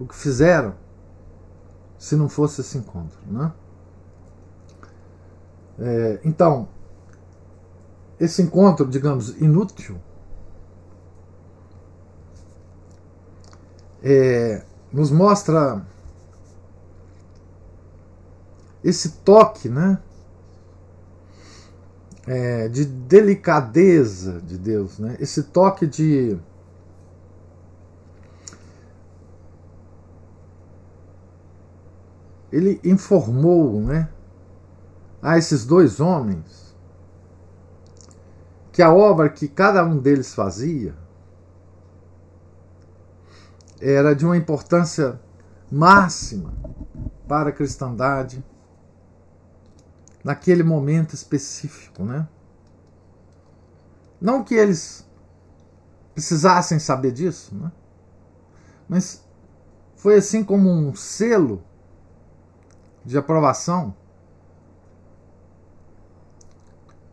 [0.00, 0.74] o que fizeram
[1.96, 3.20] se não fosse esse encontro.
[3.24, 3.52] Né?
[5.78, 6.68] É, então,
[8.18, 9.96] esse encontro, digamos, inútil,
[14.02, 15.84] é, nos mostra
[18.84, 20.00] esse toque, né?
[22.26, 25.16] É, de delicadeza de Deus, né?
[25.18, 26.38] Esse toque de
[32.52, 34.10] ele informou, né,
[35.22, 36.76] a esses dois homens
[38.70, 40.94] que a obra que cada um deles fazia
[43.82, 45.20] era de uma importância
[45.70, 46.54] máxima
[47.26, 48.44] para a cristandade
[50.22, 52.28] naquele momento específico, né?
[54.20, 55.04] Não que eles
[56.14, 57.72] precisassem saber disso, né?
[58.88, 59.24] Mas
[59.96, 61.64] foi assim como um selo
[63.04, 63.94] de aprovação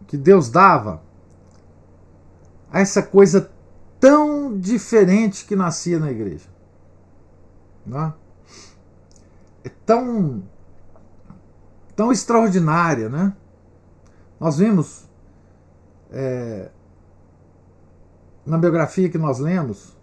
[0.06, 1.02] que Deus dava
[2.72, 3.52] a essa coisa
[4.00, 6.59] tão diferente que nascia na igreja.
[7.90, 8.14] Né?
[9.64, 10.44] É tão,
[11.96, 13.36] tão extraordinária, né?
[14.40, 15.10] Nós vimos
[16.12, 16.70] é,
[18.46, 19.98] na biografia que nós lemos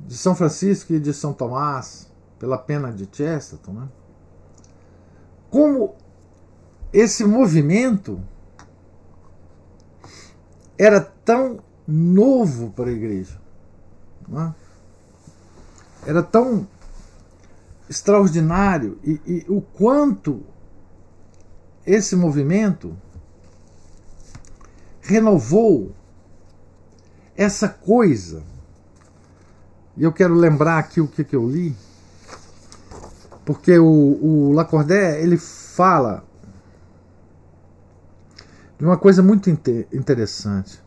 [0.00, 3.88] de São Francisco e de São Tomás, pela pena de Chesterton, né?
[5.50, 5.94] como
[6.92, 8.20] esse movimento
[10.78, 13.40] era tão novo para a igreja.
[14.28, 14.54] Né?
[16.06, 16.66] Era tão
[17.88, 20.42] extraordinário e, e o quanto
[21.86, 22.96] esse movimento
[25.00, 25.92] renovou
[27.36, 28.42] essa coisa.
[29.96, 31.76] E eu quero lembrar aqui o que, que eu li,
[33.44, 36.24] porque o, o Lacordaire ele fala
[38.78, 40.82] de uma coisa muito interessante.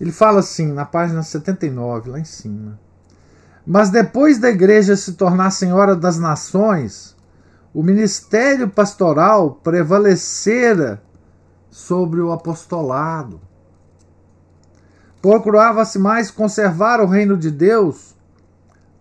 [0.00, 2.78] Ele fala assim, na página 79, lá em cima.
[3.70, 7.14] Mas depois da igreja se tornar senhora das nações,
[7.74, 11.02] o ministério pastoral prevalecera
[11.70, 13.38] sobre o apostolado.
[15.20, 18.16] Procurava-se mais conservar o reino de Deus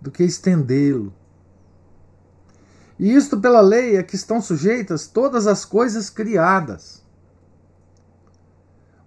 [0.02, 1.14] do que estendê-lo.
[3.00, 7.02] E isto pela lei a que estão sujeitas todas as coisas criadas.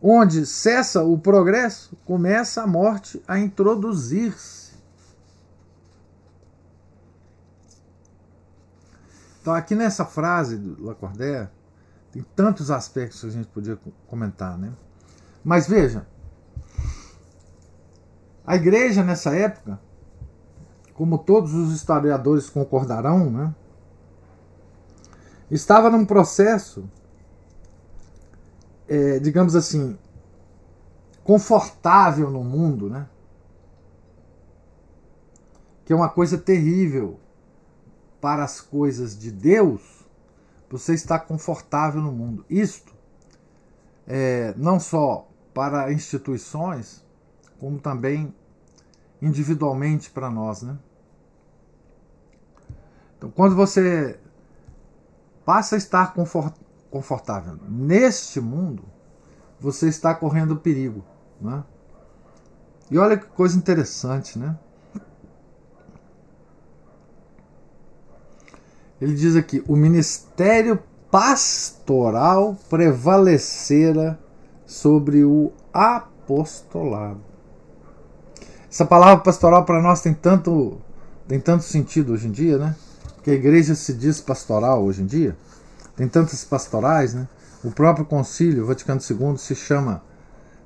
[0.00, 4.59] Onde cessa o progresso, começa a morte a introduzir-se.
[9.40, 11.48] Então, aqui nessa frase do Lacordaire,
[12.12, 14.72] tem tantos aspectos que a gente podia comentar, né?
[15.42, 16.07] Mas veja,
[18.46, 19.81] a igreja nessa época,
[20.92, 23.55] como todos os historiadores concordarão, né?
[25.51, 26.88] Estava num processo,
[28.86, 29.99] é, digamos assim,
[31.24, 33.09] confortável no mundo, né?
[35.84, 37.18] Que é uma coisa terrível
[38.20, 39.80] para as coisas de Deus,
[40.68, 42.44] você está confortável no mundo.
[42.48, 42.94] Isto
[44.06, 47.04] é, não só para instituições,
[47.58, 48.34] como também
[49.20, 50.78] individualmente para nós, né?
[53.16, 54.18] Então, quando você
[55.44, 56.14] passa a estar
[56.90, 58.84] confortável neste mundo,
[59.60, 61.04] você está correndo perigo,
[61.40, 61.62] né?
[62.90, 64.58] E olha que coisa interessante, né?
[69.01, 70.78] Ele diz aqui: o ministério
[71.11, 74.18] pastoral prevalecera
[74.66, 77.20] sobre o apostolado.
[78.70, 80.80] Essa palavra pastoral para nós tem tanto,
[81.26, 82.76] tem tanto sentido hoje em dia, né?
[83.24, 85.36] Que a igreja se diz pastoral hoje em dia.
[85.96, 87.28] Tem tantas pastorais, né?
[87.64, 90.03] O próprio concílio Vaticano II se chama,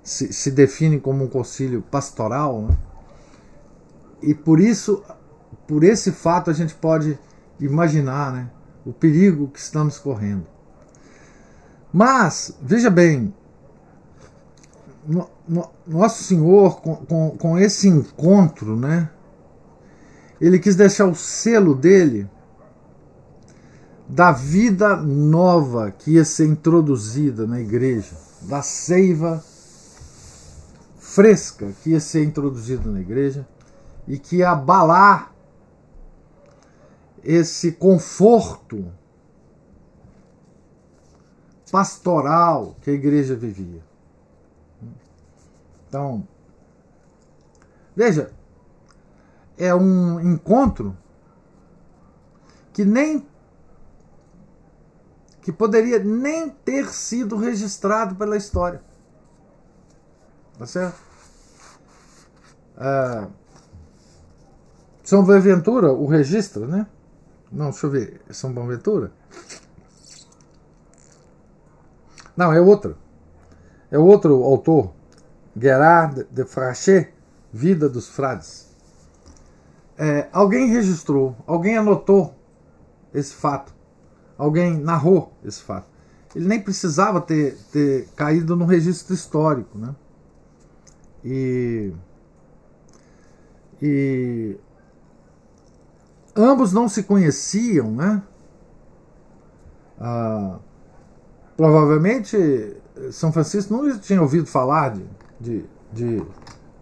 [0.02, 2.76] se, se define como um concílio pastoral, né?
[4.22, 5.02] E por isso,
[5.66, 7.18] por esse fato, a gente pode
[7.60, 8.50] imaginar, né?
[8.84, 10.46] O perigo que estamos correndo.
[11.92, 13.32] Mas, veja bem,
[15.06, 19.10] no, no, Nosso Senhor, com, com, com esse encontro, né?
[20.40, 22.28] Ele quis deixar o selo dele
[24.08, 29.42] da vida nova que ia ser introduzida na igreja, da seiva
[30.98, 33.46] fresca que ia ser introduzida na igreja
[34.06, 35.33] e que ia abalar
[37.24, 38.92] esse conforto
[41.72, 43.82] pastoral que a igreja vivia.
[45.88, 46.26] Então,
[47.96, 48.32] veja,
[49.56, 50.96] é um encontro
[52.72, 53.26] que nem
[55.40, 58.82] que poderia nem ter sido registrado pela história.
[60.58, 60.98] Tá certo?
[62.76, 63.28] Ah,
[65.02, 66.86] São Boaventura o registra, né?
[67.54, 68.20] Não, deixa eu ver.
[68.28, 69.12] É São Boaventura?
[72.36, 72.96] Não, é outro.
[73.92, 74.92] É outro autor
[75.56, 77.14] Gerard de Frachet,
[77.52, 78.74] Vida dos Frades.
[79.96, 82.34] É, alguém registrou, alguém anotou
[83.14, 83.72] esse fato,
[84.36, 85.86] alguém narrou esse fato.
[86.34, 89.78] Ele nem precisava ter, ter caído no registro histórico.
[89.78, 89.94] Né?
[91.24, 91.92] E,
[93.80, 94.56] e
[96.36, 98.22] ambos não se conheciam, né?
[100.00, 100.58] Ah,
[101.56, 102.76] provavelmente
[103.12, 105.04] São Francisco não tinha ouvido falar de,
[105.40, 106.22] de, de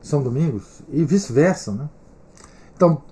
[0.01, 1.89] São Domingos e vice-versa, né?
[2.75, 3.03] Então,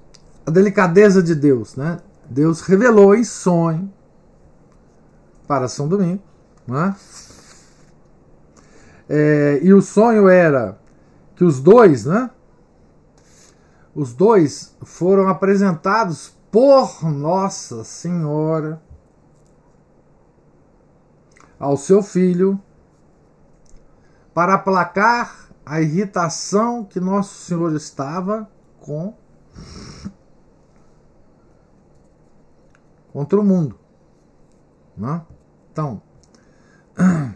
[0.46, 1.98] a delicadeza de Deus, né?
[2.28, 3.92] Deus revelou em sonho
[5.46, 6.24] para São Domingos,
[6.66, 6.94] né?
[9.08, 10.78] É, e o sonho era
[11.34, 12.30] que os dois, né?
[14.00, 18.80] Os dois foram apresentados por Nossa Senhora
[21.58, 22.58] ao seu filho
[24.32, 29.14] para aplacar a irritação que Nosso Senhor estava com
[33.12, 33.78] contra o mundo.
[34.96, 35.20] Né?
[35.70, 36.00] Então,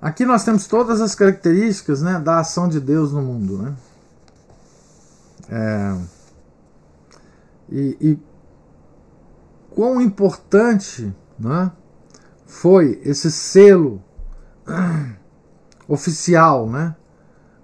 [0.00, 3.58] aqui nós temos todas as características né, da ação de Deus no mundo.
[3.58, 3.76] Né?
[5.48, 5.96] É,
[7.68, 8.18] e, e
[9.70, 11.70] quão importante né,
[12.46, 14.02] foi esse selo
[15.86, 16.96] oficial, né,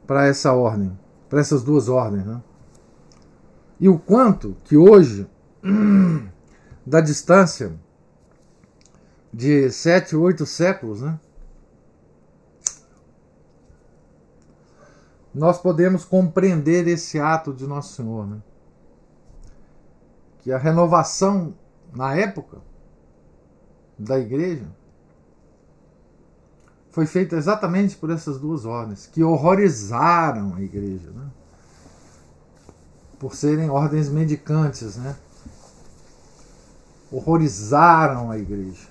[0.06, 0.96] para essa ordem,
[1.28, 2.40] para essas duas ordens, né?
[3.80, 5.28] E o quanto que hoje,
[6.86, 7.72] da distância
[9.32, 11.18] de sete, oito séculos, né,
[15.34, 18.38] nós podemos compreender esse ato de Nosso Senhor, né?
[20.40, 21.54] Que a renovação
[21.94, 22.58] na época
[23.98, 24.66] da igreja
[26.90, 31.26] foi feita exatamente por essas duas ordens, que horrorizaram a igreja, né?
[33.18, 35.16] por serem ordens mendicantes, né?
[37.10, 38.88] horrorizaram a igreja,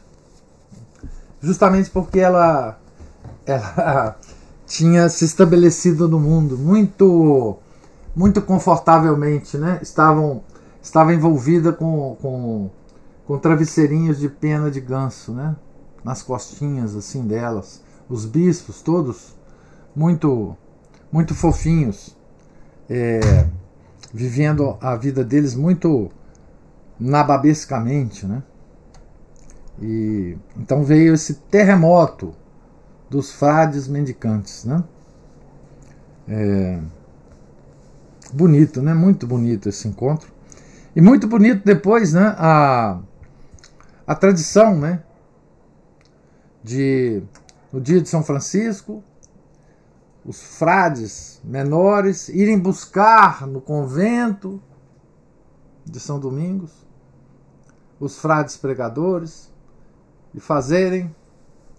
[1.41, 2.79] justamente porque ela,
[3.45, 4.17] ela
[4.71, 7.57] tinha se estabelecido no mundo muito,
[8.15, 9.79] muito confortavelmente, né?
[9.81, 10.43] Estavam,
[10.81, 12.69] estava envolvida com, com,
[13.27, 15.57] com travesseirinhos de pena de ganso, né?
[16.05, 19.35] Nas costinhas assim delas os bispos todos
[19.93, 20.55] muito
[21.11, 22.15] muito fofinhos,
[22.89, 23.45] é,
[24.13, 26.09] vivendo a vida deles muito
[26.97, 28.41] nababescamente, né?
[29.81, 32.33] E então veio esse terremoto
[33.11, 34.81] dos frades mendicantes, né?
[36.29, 36.79] É,
[38.31, 38.93] bonito, né?
[38.93, 40.31] Muito bonito esse encontro
[40.95, 42.33] e muito bonito depois, né?
[42.37, 43.01] A
[44.07, 45.03] a tradição, né?
[46.63, 47.21] De
[47.71, 49.03] no dia de São Francisco,
[50.25, 54.61] os frades menores irem buscar no convento
[55.85, 56.71] de São Domingos
[57.99, 59.51] os frades pregadores
[60.33, 61.13] e fazerem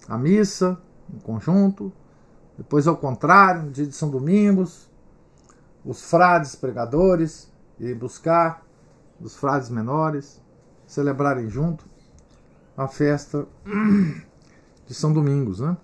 [0.06, 0.78] a missa
[1.12, 1.92] em conjunto.
[2.56, 4.88] Depois, ao contrário, no dia de São Domingos,
[5.84, 8.64] os frades pregadores irem buscar
[9.20, 10.40] os frades menores,
[10.86, 11.84] celebrarem junto
[12.76, 13.46] a festa
[14.86, 15.76] de São Domingos, né?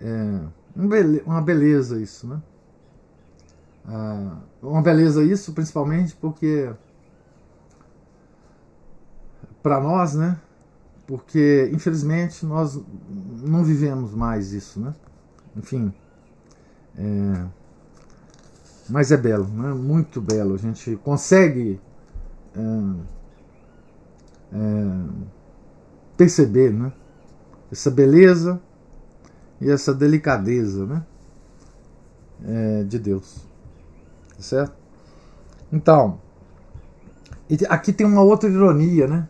[0.00, 0.62] É
[1.24, 2.42] uma beleza isso, né?
[3.84, 6.72] Ah, uma beleza isso, principalmente porque
[9.62, 10.40] para nós, né?
[11.12, 12.80] Porque infelizmente nós
[13.42, 14.94] não vivemos mais isso, né?
[15.54, 15.92] Enfim,
[16.96, 17.44] é,
[18.88, 19.74] mas é belo, né?
[19.74, 20.54] Muito belo.
[20.54, 21.78] A gente consegue
[22.56, 22.60] é,
[24.54, 25.04] é,
[26.16, 26.90] perceber, né?
[27.70, 28.58] Essa beleza
[29.60, 31.04] e essa delicadeza, né?
[32.42, 33.46] É, de Deus,
[34.38, 34.74] certo?
[35.70, 36.18] Então,
[37.68, 39.28] aqui tem uma outra ironia, né?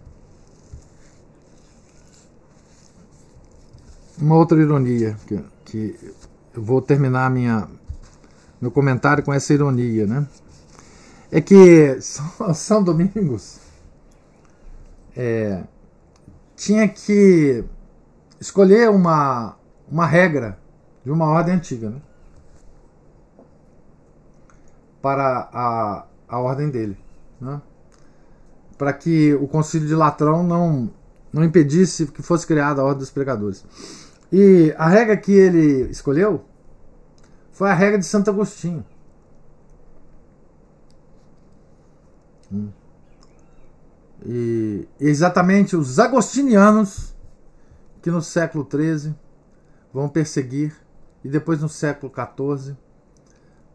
[4.23, 6.15] Uma outra ironia que, que
[6.55, 7.69] eu vou terminar minha
[8.61, 10.25] meu comentário com essa ironia, né?
[11.33, 11.99] É que
[12.55, 13.59] São, Domingos
[15.17, 15.65] é,
[16.55, 17.65] tinha que
[18.41, 19.57] escolher uma,
[19.91, 20.57] uma regra
[21.05, 22.01] de uma ordem antiga, né?
[25.03, 26.97] Para a, a ordem dele,
[27.41, 27.61] né?
[28.79, 30.89] Para que o concílio de Latrão não,
[31.33, 33.65] não impedisse que fosse criada a ordem dos pregadores.
[34.33, 36.43] E a regra que ele escolheu
[37.53, 38.83] foi a regra de Santo Agostinho.
[42.51, 42.71] Hum.
[44.25, 47.15] E exatamente os agostinianos
[48.01, 49.15] que no século XIII
[49.93, 50.75] vão perseguir
[51.23, 52.75] e depois no século XIV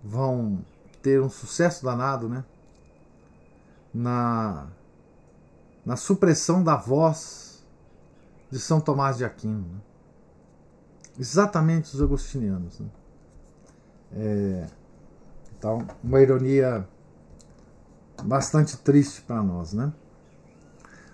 [0.03, 0.65] vão
[1.03, 2.43] ter um sucesso danado, né?
[3.93, 4.67] Na,
[5.85, 7.65] na supressão da voz
[8.49, 9.61] de São Tomás de Aquino.
[9.61, 9.79] Né?
[11.19, 12.79] Exatamente os agostinianos.
[12.79, 12.87] Né?
[14.13, 14.67] É,
[15.57, 16.87] então, uma ironia
[18.23, 19.91] bastante triste para nós, né?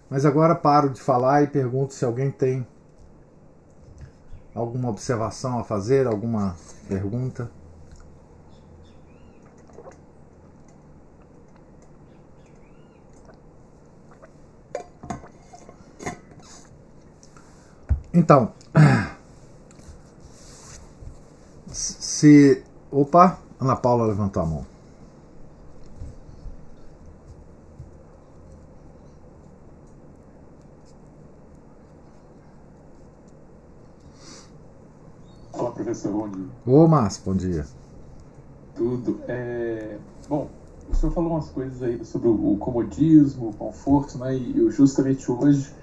[0.09, 2.67] Mas agora paro de falar e pergunto se alguém tem
[4.53, 6.55] alguma observação a fazer, alguma
[6.87, 7.49] pergunta.
[18.13, 18.53] Então,
[22.23, 22.63] se.
[22.89, 24.65] Opa, Ana Paula levantou a mão.
[35.51, 36.45] Olá, professor, bom dia.
[36.65, 37.65] Ô, Márcio, bom dia.
[38.73, 39.19] Tudo.
[39.27, 39.97] É...
[40.29, 40.47] Bom,
[40.89, 44.33] o senhor falou umas coisas aí sobre o comodismo, o conforto, né?
[44.33, 45.73] E eu justamente hoje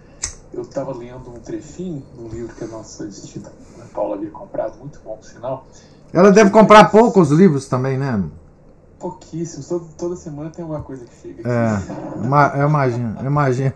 [0.55, 4.79] eu estava lendo um trechinho do livro que a nossa distinta Ana Paula havia comprado,
[4.79, 5.67] muito bom, por sinal,
[6.13, 8.23] ela deve comprar poucos livros também, né?
[8.99, 9.69] Pouquíssimos.
[9.69, 11.49] Toda, toda semana tem alguma coisa que chega.
[11.49, 13.75] É, eu imagino, eu imagino.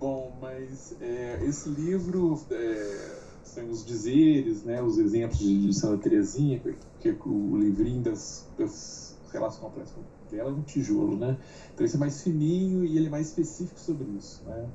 [0.00, 5.98] Bom, mas é, esse livro é, são os dizeres, né, os exemplos de, de Santa
[5.98, 6.60] Teresinha,
[7.00, 9.96] que, é o livrinho das, das relações complexas
[10.30, 11.36] dela é um tijolo, né?
[11.74, 14.66] Então esse é mais fininho e ele é mais específico sobre isso, né?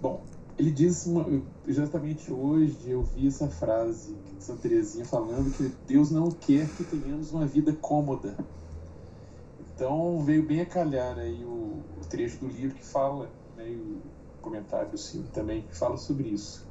[0.00, 0.22] Bom,
[0.58, 1.26] ele diz uma,
[1.66, 6.84] exatamente hoje eu vi essa frase de Santa Teresinha falando que Deus não quer que
[6.84, 8.36] tenhamos uma vida cômoda.
[9.74, 14.00] Então veio bem a calhar aí o, o trecho do livro que fala, né, o
[14.42, 16.66] comentário assim, também que fala sobre isso.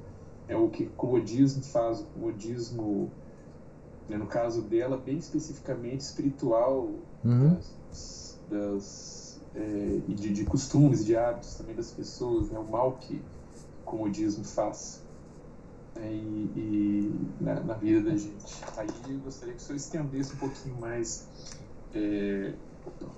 [0.47, 3.11] É o que o comodismo faz, o comodismo,
[4.07, 6.89] né, no caso dela, bem especificamente espiritual,
[7.23, 7.55] uhum.
[7.89, 13.21] das, das é, de, de costumes, de hábitos também das pessoas, né, o mal que
[13.91, 15.01] comodismo faz
[15.95, 18.63] né, e, e na, na, vida da gente.
[18.77, 21.27] Aí eu gostaria que o senhor estendesse um pouquinho mais.
[21.93, 22.53] É,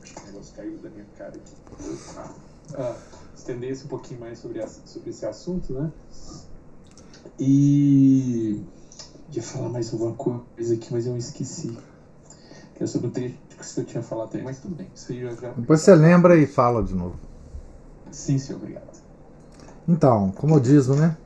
[0.02, 1.56] acho que o negócio caiu da minha cara aqui.
[2.76, 2.96] Ah,
[3.36, 5.92] estendesse um pouquinho mais sobre, a, sobre esse assunto, né?
[7.40, 8.64] E
[9.32, 11.78] ia falar mais alguma coisa aqui, mas eu esqueci.
[12.76, 14.90] Que é sobre o trecho que o senhor tinha falado também, mas tudo bem.
[14.96, 15.52] Isso aí já...
[15.52, 17.16] Depois você lembra e fala de novo.
[18.12, 18.93] Sim, senhor, obrigado.
[19.88, 21.18] Então, comodismo, né?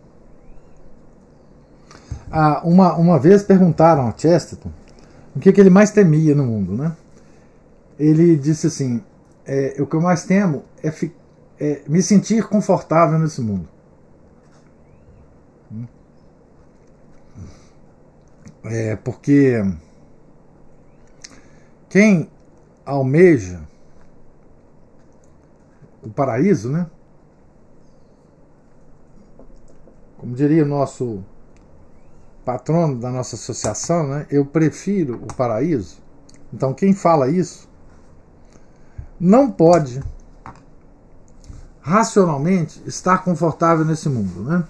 [2.32, 4.70] Ah, uma, uma vez perguntaram a Chesterton
[5.38, 6.96] o que, que ele mais temia no mundo, né?
[8.00, 9.04] Ele disse assim:
[9.46, 10.92] é, o que eu mais temo é,
[11.60, 13.70] é, me sentir confortável nesse mundo.
[18.64, 19.64] É porque
[21.88, 22.30] quem
[22.86, 23.62] almeja
[26.04, 26.88] o paraíso, né?
[30.28, 31.24] Como diria o nosso
[32.44, 36.00] patrono da nossa associação, né, eu prefiro o paraíso.
[36.54, 37.70] Então, quem fala isso
[39.18, 40.04] não pode
[41.80, 44.44] racionalmente estar confortável nesse mundo.
[44.44, 44.68] Né?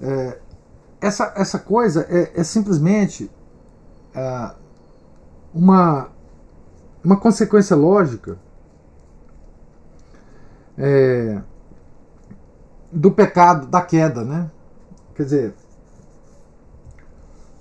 [0.00, 0.38] É,
[1.00, 3.30] essa, essa coisa é, é simplesmente
[4.12, 4.50] é,
[5.54, 6.08] uma,
[7.04, 8.36] uma consequência lógica
[10.76, 11.40] é,
[12.90, 14.24] do pecado, da queda.
[14.24, 14.50] Né?
[15.14, 15.54] Quer dizer,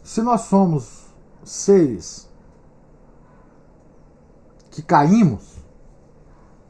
[0.03, 1.07] se nós somos
[1.43, 2.29] seres
[4.71, 5.57] que caímos,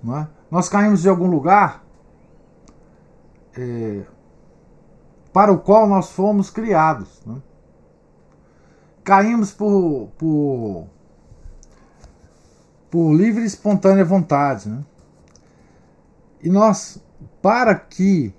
[0.01, 0.27] não é?
[0.49, 1.83] nós caímos de algum lugar
[3.55, 4.05] é,
[5.33, 7.21] para o qual nós fomos criados.
[7.25, 7.41] Né?
[9.03, 10.87] Caímos por, por,
[12.89, 14.69] por livre e espontânea vontade.
[14.69, 14.83] Né?
[16.41, 17.03] E nós,
[17.41, 18.33] para que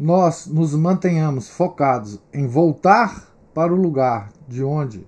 [0.00, 5.06] nós nos mantenhamos focados em voltar para o lugar de onde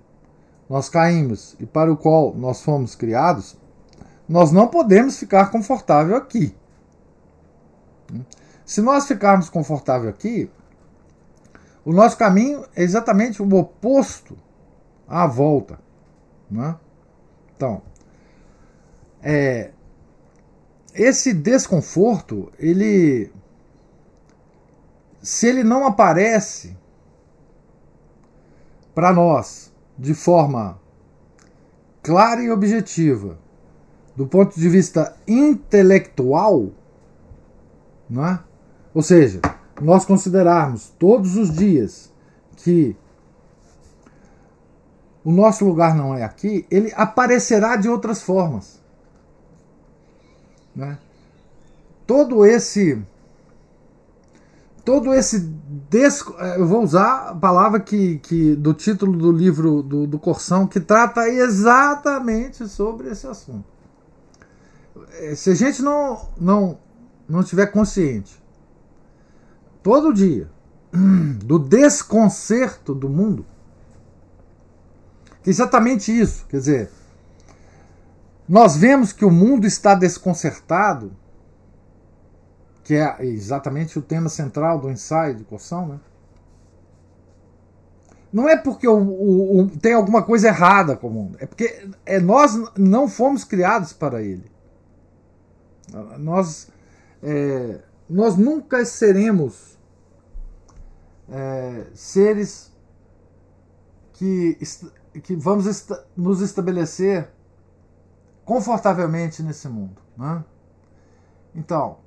[0.69, 3.57] nós caímos e para o qual nós fomos criados,
[4.29, 6.55] nós não podemos ficar confortável aqui.
[8.63, 10.47] Se nós ficarmos confortável aqui,
[11.83, 14.37] o nosso caminho é exatamente o oposto
[15.07, 15.79] à volta.
[16.51, 16.77] Né?
[17.55, 17.81] Então,
[19.23, 19.71] é,
[20.93, 23.31] esse desconforto, ele
[25.23, 26.77] se ele não aparece
[28.93, 30.77] para nós de forma
[32.03, 33.39] clara e objetiva,
[34.17, 36.71] do ponto de vista intelectual,
[38.09, 38.39] não é?
[38.93, 39.39] ou seja,
[39.81, 42.11] nós considerarmos todos os dias
[42.57, 42.95] que
[45.23, 48.83] o nosso lugar não é aqui, ele aparecerá de outras formas.
[50.75, 50.97] Né?
[52.05, 53.01] Todo esse
[54.83, 55.39] todo esse
[55.89, 56.23] des...
[56.39, 60.67] É, eu vou usar a palavra que, que do título do livro do, do Corsão
[60.67, 63.65] que trata exatamente sobre esse assunto.
[65.19, 66.77] É, se a gente não não
[67.27, 68.41] não estiver consciente
[69.81, 70.49] todo dia
[71.43, 73.45] do desconcerto do mundo,
[75.45, 76.91] é exatamente isso, quer dizer,
[78.47, 81.11] nós vemos que o mundo está desconcertado
[82.83, 85.99] que é exatamente o tema central do ensaio de Coção, né?
[88.31, 91.87] Não é porque o, o, o, tem alguma coisa errada com o mundo, é porque
[92.03, 94.51] é, nós não fomos criados para ele.
[96.17, 96.69] Nós,
[97.21, 97.79] é,
[98.09, 99.77] nós nunca seremos
[101.29, 102.71] é, seres
[104.13, 104.57] que,
[105.21, 107.29] que vamos nos estabelecer
[108.43, 110.01] confortavelmente nesse mundo.
[110.17, 110.43] Né?
[111.53, 111.97] Então,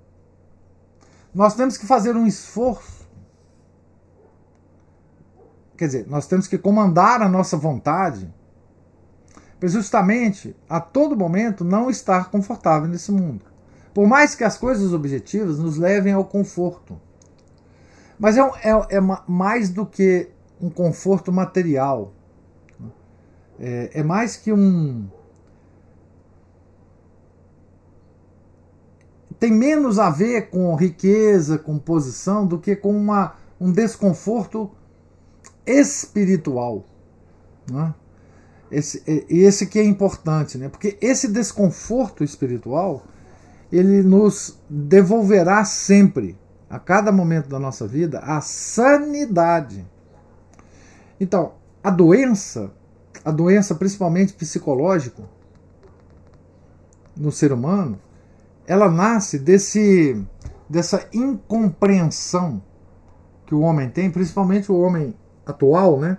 [1.37, 3.07] nós temos que fazer um esforço.
[5.76, 8.32] Quer dizer, nós temos que comandar a nossa vontade
[9.61, 13.45] para justamente a todo momento não estar confortável nesse mundo.
[13.93, 16.99] Por mais que as coisas objetivas nos levem ao conforto.
[18.18, 22.14] Mas é, é, é mais do que um conforto material.
[23.61, 25.07] É, é mais que um,
[29.39, 34.70] tem menos a ver com riqueza, com posição, do que com uma, um desconforto
[35.66, 36.84] espiritual.
[37.70, 37.95] Né?
[38.70, 40.68] Esse, esse que é importante, né?
[40.68, 43.05] porque esse desconforto espiritual
[43.70, 49.87] ele nos devolverá sempre, a cada momento da nossa vida, a sanidade.
[51.20, 52.72] Então, a doença,
[53.24, 55.22] a doença principalmente psicológica
[57.16, 57.99] no ser humano,
[58.66, 60.24] ela nasce desse
[60.68, 62.60] dessa incompreensão
[63.46, 65.14] que o homem tem, principalmente o homem
[65.46, 66.18] atual, né?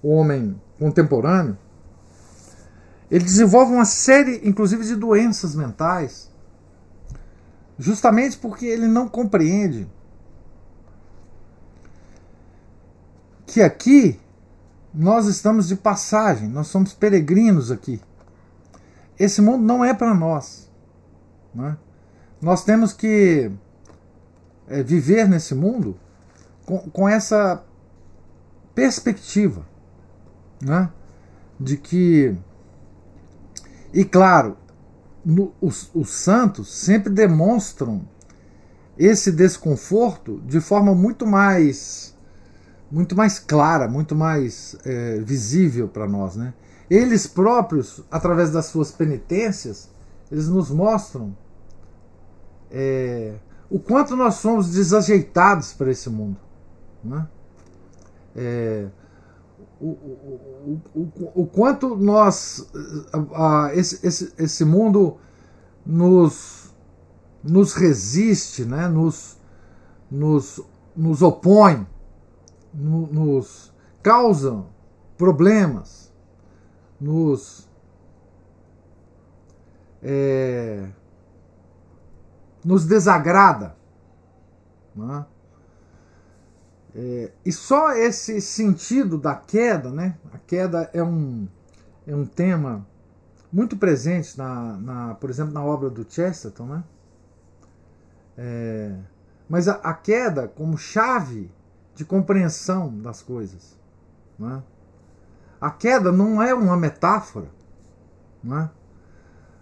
[0.00, 1.58] O homem contemporâneo.
[3.10, 6.30] Ele desenvolve uma série, inclusive, de doenças mentais,
[7.76, 9.88] justamente porque ele não compreende
[13.44, 14.20] que aqui
[14.94, 18.00] nós estamos de passagem, nós somos peregrinos aqui.
[19.18, 20.69] Esse mundo não é para nós.
[21.54, 21.76] Né?
[22.40, 23.50] Nós temos que
[24.68, 25.96] é, viver nesse mundo
[26.64, 27.62] com, com essa
[28.74, 29.66] perspectiva
[30.62, 30.90] né?
[31.58, 32.36] de que.
[33.92, 34.56] E claro,
[35.24, 38.02] no, os, os santos sempre demonstram
[38.98, 42.14] esse desconforto de forma muito mais
[42.90, 46.52] muito mais clara, muito mais é, visível para nós, né?
[46.90, 49.88] Eles próprios, através das suas penitências,
[50.30, 51.36] eles nos mostram
[52.70, 53.34] é,
[53.68, 56.38] o quanto nós somos desajeitados para esse mundo.
[57.02, 57.26] Né?
[58.36, 58.88] É,
[59.80, 62.66] o, o, o, o, quanto nós.
[63.12, 65.16] A, a, esse, esse, esse mundo
[65.84, 66.74] nos,
[67.42, 68.86] nos resiste, né?
[68.88, 69.38] nos,
[70.10, 70.60] nos,
[70.94, 71.86] nos opõe,
[72.74, 73.72] no, nos
[74.02, 74.66] causam
[75.16, 76.12] problemas,
[77.00, 77.69] nos
[80.02, 80.88] é,
[82.64, 83.76] nos desagrada.
[84.94, 85.26] Né?
[86.94, 90.18] É, e só esse sentido da queda, né?
[90.32, 91.46] A queda é um,
[92.06, 92.86] é um tema
[93.52, 96.84] muito presente, na, na, por exemplo, na obra do Chesterton, né?
[98.36, 98.96] É,
[99.48, 101.50] mas a, a, queda como chave
[101.94, 103.76] de compreensão das coisas.
[104.38, 104.62] Né?
[105.60, 107.48] A queda não é uma metáfora.
[108.42, 108.70] Né?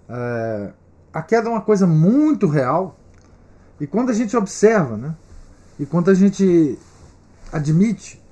[0.08, 0.72] É,
[1.12, 2.98] a queda é uma coisa muito real.
[3.80, 5.14] E quando a gente observa, né?
[5.78, 6.78] e quando a gente
[7.52, 8.22] admite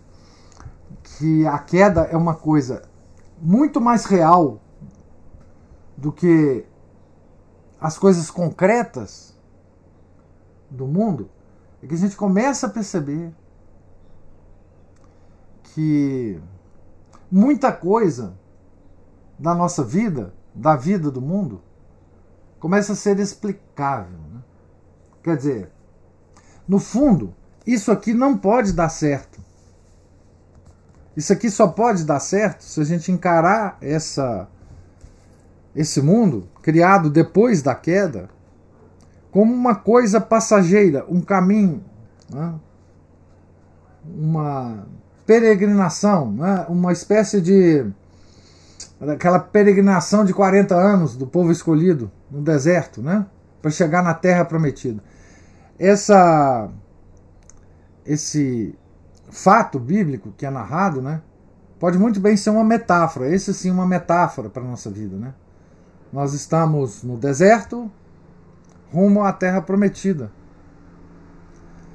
[1.02, 2.82] que a queda é uma coisa
[3.40, 4.60] muito mais real
[5.96, 6.64] do que
[7.80, 9.34] as coisas concretas
[10.70, 11.30] do mundo,
[11.82, 13.32] é que a gente começa a perceber
[15.62, 16.40] que
[17.30, 18.36] muita coisa
[19.38, 21.60] da nossa vida, da vida do mundo,
[22.58, 24.18] começa a ser explicável.
[24.32, 24.40] Né?
[25.22, 25.70] Quer dizer,
[26.66, 27.34] no fundo,
[27.66, 29.40] isso aqui não pode dar certo.
[31.16, 34.48] Isso aqui só pode dar certo se a gente encarar essa
[35.74, 38.30] esse mundo criado depois da queda
[39.30, 41.84] como uma coisa passageira, um caminho,
[42.30, 42.54] né?
[44.06, 44.86] uma
[45.26, 46.64] peregrinação, né?
[46.70, 47.84] uma espécie de
[49.00, 53.26] aquela peregrinação de 40 anos do povo escolhido no deserto, né?
[53.66, 55.02] para chegar na terra prometida.
[55.78, 56.70] Essa
[58.04, 58.78] esse
[59.28, 61.20] fato bíblico que é narrado, né?
[61.78, 65.34] Pode muito bem ser uma metáfora, esse sim uma metáfora para nossa vida, né?
[66.12, 67.90] Nós estamos no deserto,
[68.92, 70.30] rumo à terra prometida.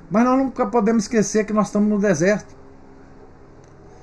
[0.10, 2.54] Mas nós nunca podemos esquecer que nós estamos no deserto.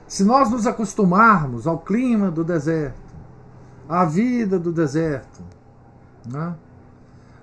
[0.08, 3.14] Se nós nos acostumarmos ao clima do deserto,
[3.88, 5.42] à vida do deserto,
[6.26, 6.56] né?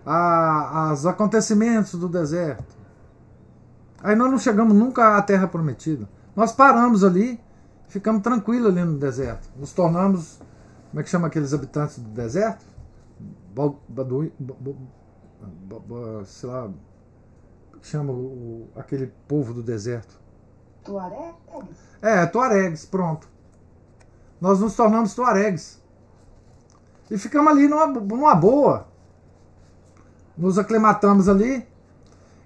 [0.06, 2.76] a, aos acontecimentos do deserto,
[4.04, 6.10] aí nós não chegamos nunca à terra prometida.
[6.36, 7.40] Nós paramos ali,
[7.88, 9.48] ficamos tranquilos ali no deserto.
[9.58, 10.40] Nos tornamos
[10.96, 12.66] como é que chama aqueles habitantes do deserto?
[13.90, 14.32] Baduí,
[16.26, 16.70] sei lá,
[17.82, 20.18] chama o, aquele povo do deserto?
[20.86, 21.36] Tuaregs?
[22.02, 23.28] É, Tuaregs, pronto.
[24.40, 25.82] Nós nos tornamos Tuaregs.
[27.10, 28.88] E ficamos ali numa, numa boa.
[30.38, 31.68] Nos aclimatamos ali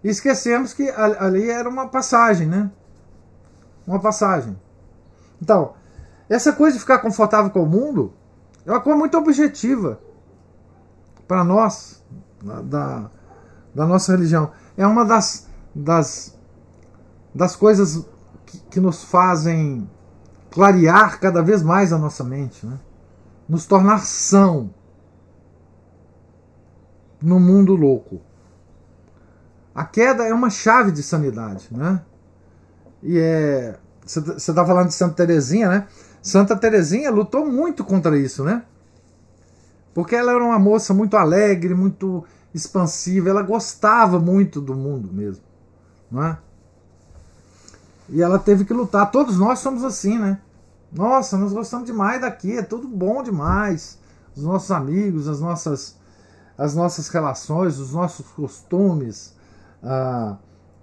[0.04, 2.72] e esquecemos que ali era uma passagem, né?
[3.86, 4.58] Uma passagem.
[5.42, 5.74] Então,
[6.30, 8.14] essa coisa de ficar confortável com o mundo
[8.66, 10.00] é uma coisa muito objetiva
[11.28, 12.04] para nós,
[12.64, 13.10] da,
[13.74, 14.52] da nossa religião.
[14.78, 16.38] É uma das, das,
[17.34, 18.06] das coisas
[18.50, 19.88] que, que nos fazem
[20.50, 22.80] clarear cada vez mais a nossa mente, né?
[23.48, 24.74] nos tornar são
[27.22, 28.22] no mundo louco.
[29.74, 32.02] A queda é uma chave de sanidade, né?
[33.04, 33.78] E é.
[34.06, 35.88] Você está falando de Santa Terezinha, né?
[36.22, 38.64] Santa Terezinha lutou muito contra isso, né?
[39.94, 42.24] Porque ela era uma moça muito alegre, muito
[42.54, 45.44] expansiva, ela gostava muito do mundo mesmo,
[46.10, 46.38] não é?
[48.10, 49.12] E ela teve que lutar.
[49.12, 50.40] Todos nós somos assim, né?
[50.92, 54.00] Nossa, nós gostamos demais daqui, é tudo bom demais.
[54.36, 55.96] Os nossos amigos, as nossas,
[56.58, 59.36] as nossas relações, os nossos costumes,
[59.84, 60.38] ah,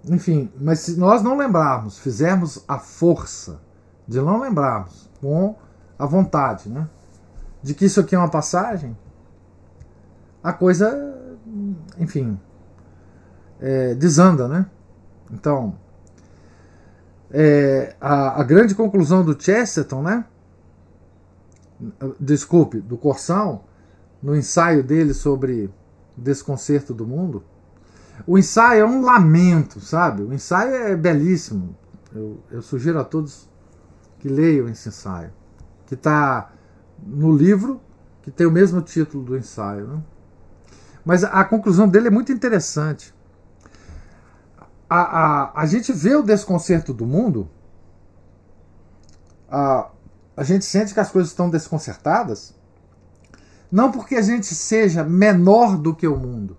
[0.05, 0.51] enfim.
[0.59, 3.59] Mas se nós não lembrarmos, fizermos a força
[4.07, 5.55] de não lembrarmos, com
[5.99, 6.87] a vontade, né?
[7.61, 8.95] De que isso aqui é uma passagem,
[10.43, 11.15] a coisa,
[11.97, 12.39] enfim,
[13.59, 14.65] é, desanda, né?
[15.31, 15.75] Então,
[17.31, 20.25] é, a, a, grande conclusão do Chesterton, né?
[22.19, 23.63] Desculpe, do Corsão,
[24.21, 25.69] no ensaio dele sobre
[26.15, 27.43] desconcerto do mundo.
[28.25, 30.23] O ensaio é um lamento, sabe?
[30.23, 31.75] O ensaio é belíssimo.
[32.13, 33.47] Eu, eu sugiro a todos
[34.19, 35.31] que leiam esse ensaio,
[35.85, 36.51] que está
[37.05, 37.79] no livro
[38.27, 39.87] que tem o mesmo título do ensaio.
[39.87, 40.03] Né?
[41.05, 43.15] Mas a, conclusão dele é muito interessante.
[44.89, 47.49] A, a, a gente vê o desconcerto do mundo,
[49.49, 49.89] a,
[50.35, 52.55] a gente sente que as coisas estão desconcertadas,
[53.71, 56.57] não porque a gente seja menor do que o mundo,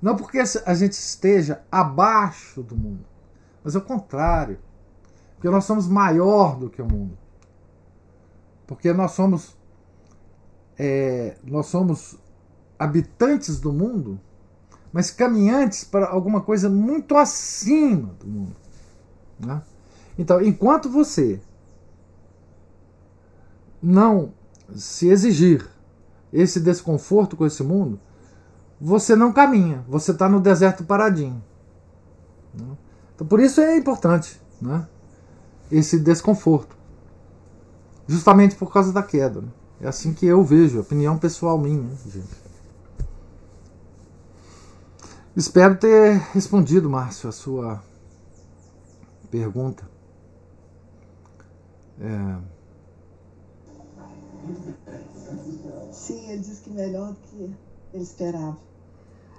[0.00, 3.04] não porque a gente esteja abaixo do mundo,
[3.62, 4.58] mas ao contrário.
[5.42, 7.18] Porque nós somos maior do que o mundo.
[8.64, 9.56] Porque nós somos
[10.78, 12.16] é, nós somos
[12.78, 14.20] habitantes do mundo,
[14.92, 18.56] mas caminhantes para alguma coisa muito acima do mundo.
[19.40, 19.62] Né?
[20.18, 21.40] Então, enquanto você
[23.82, 24.32] não
[24.74, 25.66] se exigir
[26.32, 27.98] esse desconforto com esse mundo,
[28.80, 31.42] você não caminha, você está no deserto paradinho.
[32.52, 32.76] Né?
[33.14, 34.86] Então, por isso é importante né?
[35.70, 36.76] esse desconforto,
[38.06, 39.40] justamente por causa da queda.
[39.40, 39.48] Né?
[39.80, 42.41] É assim que eu vejo, opinião pessoal minha, gente.
[45.34, 47.82] Espero ter respondido, Márcio, a sua
[49.30, 49.88] pergunta.
[51.98, 52.38] É...
[55.90, 57.54] Sim, ele disse que melhor do que
[57.94, 58.58] ele esperava.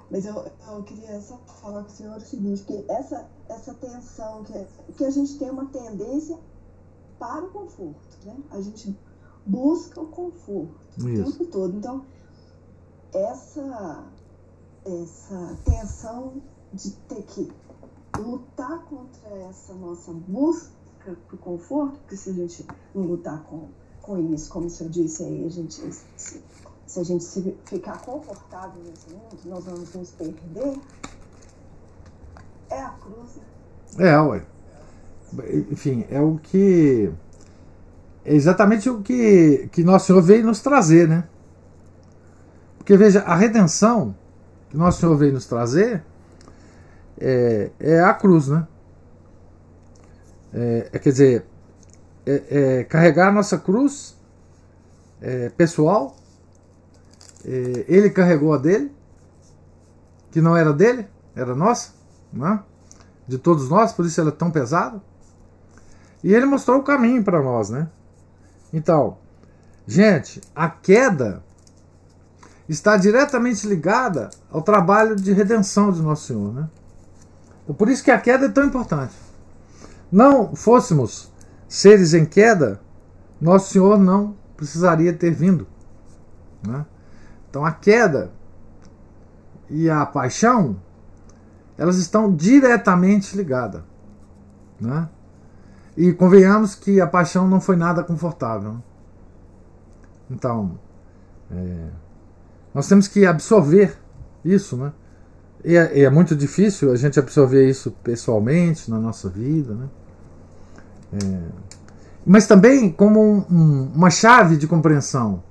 [0.09, 0.35] Mas eu,
[0.67, 5.05] eu queria só falar com o senhor o seguinte, que essa, essa tensão, que, que
[5.05, 6.37] a gente tem uma tendência
[7.19, 8.35] para o conforto, né?
[8.51, 8.97] A gente
[9.45, 11.07] busca o conforto Isso.
[11.21, 11.77] o tempo todo.
[11.77, 12.05] Então,
[13.13, 14.05] essa,
[14.85, 16.41] essa tensão
[16.73, 17.51] de ter que
[18.17, 20.71] lutar contra essa nossa busca
[21.31, 22.65] o conforto, porque se a gente
[22.95, 23.67] não lutar com,
[24.01, 25.73] com isso, como o senhor disse aí, a gente,
[26.15, 26.41] se,
[26.87, 30.79] se a gente se ficar confortável nesse mundo, nós vamos nos perder.
[32.69, 33.35] É a cruz.
[33.97, 34.09] Né?
[34.09, 34.45] É, ué.
[35.71, 37.11] Enfim, é o que
[38.23, 41.27] é exatamente o que, que Nosso Senhor veio nos trazer, né?
[42.77, 44.15] Porque veja, a redenção
[44.73, 46.03] que Nosso Senhor veio nos trazer
[47.21, 48.67] é, é a cruz, né?
[50.51, 51.45] É, é quer dizer,
[52.25, 52.43] é,
[52.79, 54.17] é, carregar a nossa cruz
[55.21, 56.15] é, pessoal.
[57.45, 58.91] É, ele carregou a dele,
[60.31, 61.05] que não era dele,
[61.35, 61.91] era nossa,
[62.31, 62.63] né?
[63.27, 64.99] de todos nós, por isso ela é tão pesada.
[66.23, 67.89] E ele mostrou o caminho para nós, né?
[68.73, 69.17] Então,
[69.85, 71.43] gente, a queda
[72.73, 76.53] está diretamente ligada ao trabalho de redenção de Nosso Senhor.
[76.53, 76.69] Né?
[77.63, 79.13] Então, por isso que a queda é tão importante.
[80.11, 81.31] Não fôssemos
[81.67, 82.79] seres em queda,
[83.39, 85.67] Nosso Senhor não precisaria ter vindo.
[86.65, 86.85] Né?
[87.49, 88.31] Então a queda
[89.69, 90.77] e a paixão
[91.77, 93.81] elas estão diretamente ligadas.
[94.79, 95.09] Né?
[95.97, 98.77] E convenhamos que a paixão não foi nada confortável.
[100.29, 100.79] Então,
[101.51, 101.87] é,
[102.73, 103.95] nós temos que absorver
[104.43, 104.91] isso, né?
[105.63, 109.89] E é, é, muito difícil a gente absorver isso pessoalmente na nossa vida, né?
[111.13, 111.39] É,
[112.25, 115.43] mas também como um, um, uma chave de compreensão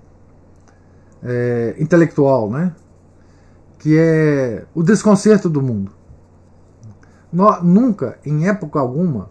[1.23, 2.75] é, intelectual, né?
[3.79, 5.93] Que é o desconcerto do mundo.
[7.33, 9.31] No, nunca, em época alguma,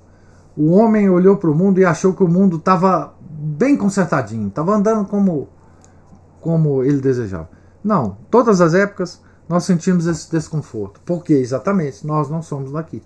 [0.57, 4.75] o homem olhou para o mundo e achou que o mundo estava bem consertadinho, estava
[4.75, 5.47] andando como,
[6.39, 7.60] como ele desejava.
[7.83, 11.01] Não, todas as épocas nós sentimos esse desconforto.
[11.01, 11.33] Por quê?
[11.33, 13.03] Exatamente, nós não somos daqui.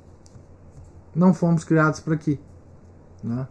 [1.15, 2.39] Não fomos criados para aqui.
[3.23, 3.47] Né?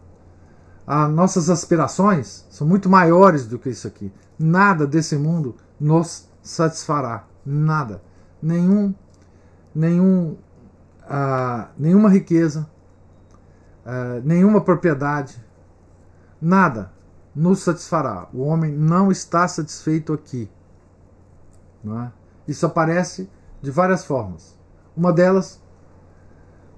[0.85, 4.13] As nossas aspirações são muito maiores do que isso aqui.
[4.37, 7.25] Nada desse mundo nos satisfará.
[7.45, 8.01] Nada.
[8.41, 8.93] Nenhum,
[9.73, 10.37] nenhum,
[11.01, 12.69] ah, nenhuma riqueza,
[13.85, 15.43] uh, nenhuma propriedade,
[16.41, 16.91] nada
[17.35, 18.27] nos satisfará.
[18.33, 20.49] O homem não está satisfeito aqui.
[21.87, 22.11] É?
[22.47, 23.29] Isso aparece
[23.61, 24.57] de várias formas.
[24.95, 25.61] Uma delas,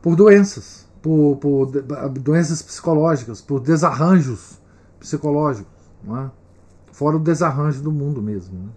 [0.01, 1.71] por doenças, por, por
[2.19, 4.59] doenças psicológicas, por desarranjos
[4.99, 5.71] psicológicos.
[6.07, 6.29] É?
[6.91, 8.57] Fora o desarranjo do mundo mesmo.
[8.57, 8.69] Né?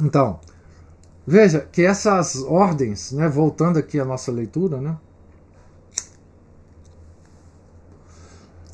[0.00, 0.40] Então,
[1.26, 4.96] veja que essas ordens, né, voltando aqui à nossa leitura, né,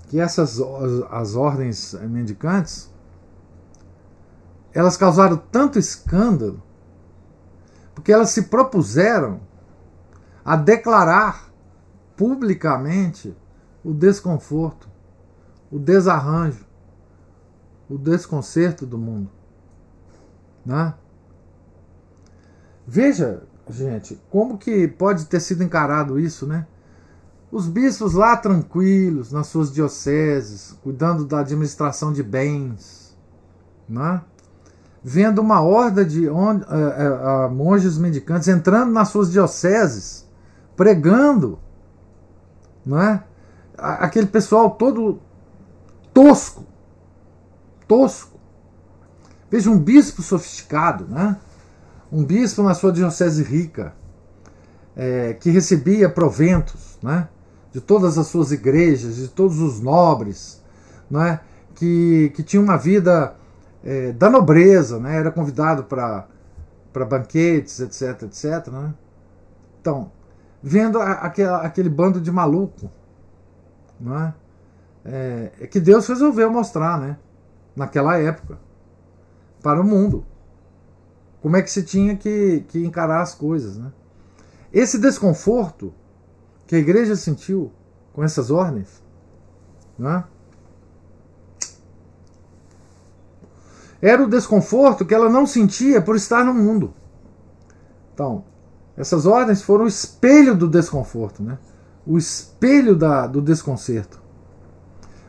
[0.08, 0.60] que essas
[1.10, 2.90] as ordens mendicantes
[4.78, 6.62] elas causaram tanto escândalo
[7.96, 9.40] porque elas se propuseram
[10.44, 11.50] a declarar
[12.16, 13.36] publicamente
[13.82, 14.88] o desconforto,
[15.68, 16.64] o desarranjo,
[17.90, 19.28] o desconcerto do mundo.
[20.64, 20.94] Né?
[22.86, 26.68] Veja, gente, como que pode ter sido encarado isso, né?
[27.50, 33.18] Os bispos lá tranquilos, nas suas dioceses, cuidando da administração de bens,
[33.88, 34.22] né?
[35.08, 40.28] Vendo uma horda de on, é, é, monges mendicantes entrando nas suas dioceses,
[40.76, 41.58] pregando,
[42.84, 43.22] né?
[43.78, 45.18] aquele pessoal todo
[46.12, 46.62] tosco,
[47.86, 48.38] tosco.
[49.50, 51.38] Veja um bispo sofisticado, né?
[52.12, 53.94] um bispo na sua diocese rica,
[54.94, 57.28] é, que recebia proventos, né?
[57.72, 60.62] de todas as suas igrejas, de todos os nobres,
[61.10, 61.40] não é?
[61.74, 63.37] que, que tinha uma vida
[63.88, 65.16] é, da nobreza, né?
[65.16, 66.26] era convidado para
[67.06, 68.68] banquetes, etc, etc.
[68.70, 68.92] Né?
[69.80, 70.12] Então,
[70.62, 72.90] vendo a, aquele, aquele bando de maluco,
[73.98, 74.34] não é?
[75.06, 77.16] É, é que Deus resolveu mostrar, né?
[77.74, 78.58] naquela época,
[79.62, 80.26] para o mundo.
[81.40, 83.78] Como é que se tinha que, que encarar as coisas.
[83.78, 83.90] Né?
[84.70, 85.94] Esse desconforto
[86.66, 87.72] que a igreja sentiu
[88.12, 89.02] com essas ordens,
[89.98, 90.24] né?
[94.00, 96.94] Era o desconforto que ela não sentia por estar no mundo.
[98.14, 98.44] Então,
[98.96, 101.58] essas ordens foram o espelho do desconforto, né?
[102.06, 104.20] o espelho da, do desconcerto.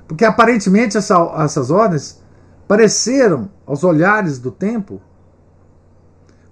[0.07, 2.21] Porque aparentemente essa, essas ordens
[2.67, 5.01] pareceram, aos olhares do tempo,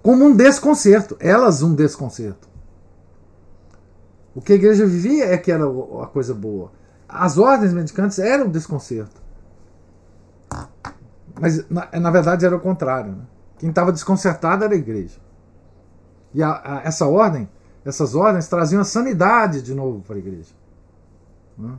[0.02, 2.48] como um desconcerto, elas um desconcerto.
[4.34, 6.70] O que a igreja vivia é que era a coisa boa.
[7.08, 9.20] As ordens mendicantes eram um desconcerto.
[11.40, 13.12] Mas na, na verdade era o contrário.
[13.12, 13.24] Né?
[13.58, 15.18] Quem estava desconcertado era a igreja.
[16.34, 17.48] E a, a, essa ordem,
[17.84, 20.54] essas ordens traziam a sanidade de novo para a igreja.
[21.56, 21.78] Né?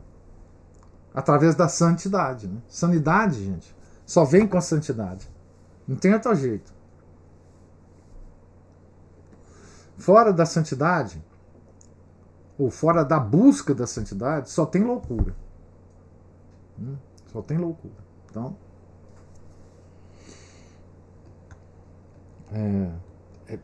[1.14, 2.48] Através da santidade.
[2.48, 2.60] Né?
[2.68, 3.74] Sanidade, gente,
[4.06, 5.28] só vem com a santidade.
[5.86, 6.72] Não tem outro jeito.
[9.96, 11.22] Fora da santidade,
[12.58, 15.34] ou fora da busca da santidade, só tem loucura.
[16.78, 16.96] Hum?
[17.26, 17.94] Só tem loucura.
[18.30, 18.56] Então,
[22.52, 22.88] é,
[23.48, 23.58] é,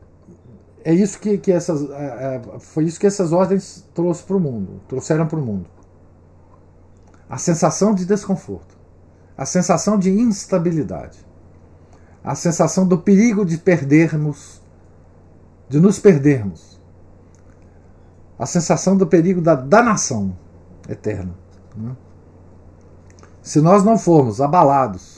[0.84, 4.40] é isso que, que essas, é, é foi isso que essas ordens trouxe para o
[4.40, 5.68] mundo, trouxeram para o mundo.
[7.28, 8.76] A sensação de desconforto,
[9.36, 11.18] a sensação de instabilidade,
[12.22, 14.64] a sensação do perigo de perdermos
[15.68, 16.80] de nos perdermos.
[18.38, 20.36] A sensação do perigo da danação
[20.88, 21.34] eterna.
[21.76, 21.96] Né?
[23.42, 25.15] Se nós não formos abalados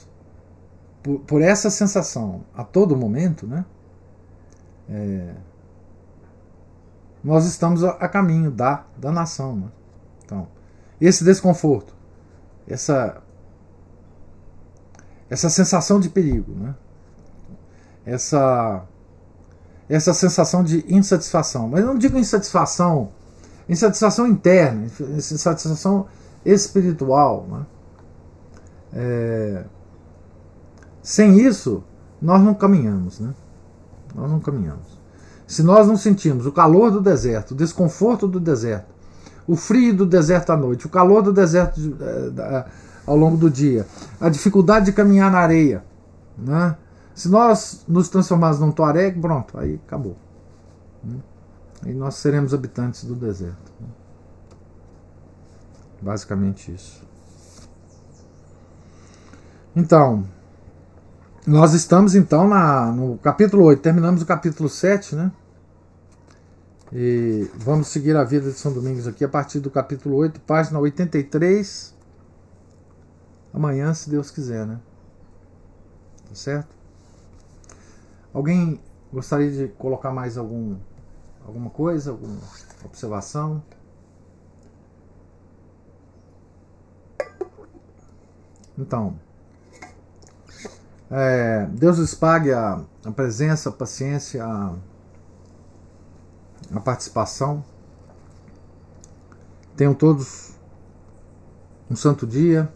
[1.03, 3.64] por, por, essa sensação a todo momento, né?
[4.88, 5.34] É,
[7.22, 9.57] nós estamos a, a, caminho da danação.
[9.57, 9.68] Né?
[10.24, 10.49] Então,
[11.01, 11.94] esse desconforto,
[12.66, 13.22] essa,
[15.28, 16.74] essa sensação de perigo, né?
[18.07, 18.86] essa
[19.88, 21.68] essa sensação de insatisfação.
[21.68, 23.11] Mas eu não digo insatisfação,
[23.68, 26.07] insatisfação interna, insatisfação
[26.44, 27.46] espiritual.
[27.51, 27.66] Né?
[28.92, 29.64] É...
[31.09, 31.82] Sem isso,
[32.20, 33.18] nós não caminhamos.
[33.18, 33.32] Né?
[34.14, 34.86] Nós não caminhamos.
[35.46, 38.94] Se nós não sentimos o calor do deserto, o desconforto do deserto,
[39.46, 42.66] o frio do deserto à noite, o calor do deserto de, é,
[43.06, 43.86] ao longo do dia,
[44.20, 45.82] a dificuldade de caminhar na areia,
[46.36, 46.76] né?
[47.14, 50.14] Se nós nos transformarmos num Tuareg, pronto, aí acabou.
[51.86, 53.72] E nós seremos habitantes do deserto.
[56.02, 57.02] Basicamente isso.
[59.74, 60.26] Então,
[61.49, 65.32] nós estamos então na, no capítulo 8, terminamos o capítulo 7, né?
[66.92, 70.78] E vamos seguir a vida de São Domingos aqui a partir do capítulo 8, página
[70.78, 71.96] 83.
[73.51, 74.78] Amanhã, se Deus quiser, né?
[76.28, 76.68] Tá certo?
[78.30, 78.78] Alguém
[79.11, 80.76] gostaria de colocar mais algum,
[81.46, 82.40] alguma coisa, alguma
[82.84, 83.62] observação?
[88.76, 89.18] Então,
[91.11, 94.74] é, Deus lhes pague a, a, presença, a paciência, a,
[96.74, 97.64] a participação.
[99.76, 100.52] Tenham todos
[101.90, 102.70] um santo dia.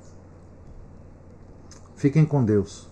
[1.97, 2.91] Fiquem com Deus.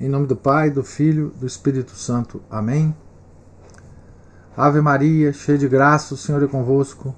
[0.00, 2.42] Em nome do Pai, do Filho, do Espírito Santo.
[2.50, 2.94] Amém.
[4.56, 7.14] Ave Maria, cheia de graça, o Senhor é convosco.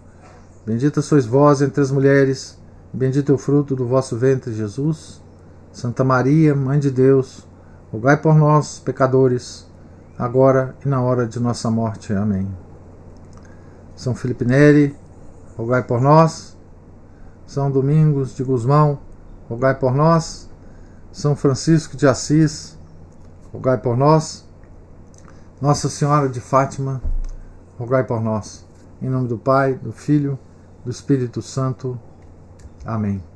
[0.67, 2.59] Bendita sois vós entre as mulheres,
[2.93, 5.22] bendito é o fruto do vosso ventre, Jesus.
[5.73, 7.49] Santa Maria, Mãe de Deus,
[7.91, 9.67] rogai por nós, pecadores,
[10.19, 12.13] agora e na hora de nossa morte.
[12.13, 12.47] Amém.
[13.97, 14.95] São Felipe Neri,
[15.57, 16.57] rogai por nós.
[17.47, 18.99] São Domingos de Gusmão,
[19.49, 20.49] rogai por nós.
[21.11, 22.79] São Francisco de Assis,
[23.53, 24.47] rogai por nós.
[25.61, 27.01] Nossa Senhora de Fátima,
[27.79, 28.67] rogai por nós.
[29.01, 30.39] Em nome do Pai, do Filho,
[30.85, 31.99] do Espírito Santo.
[32.85, 33.32] Amém.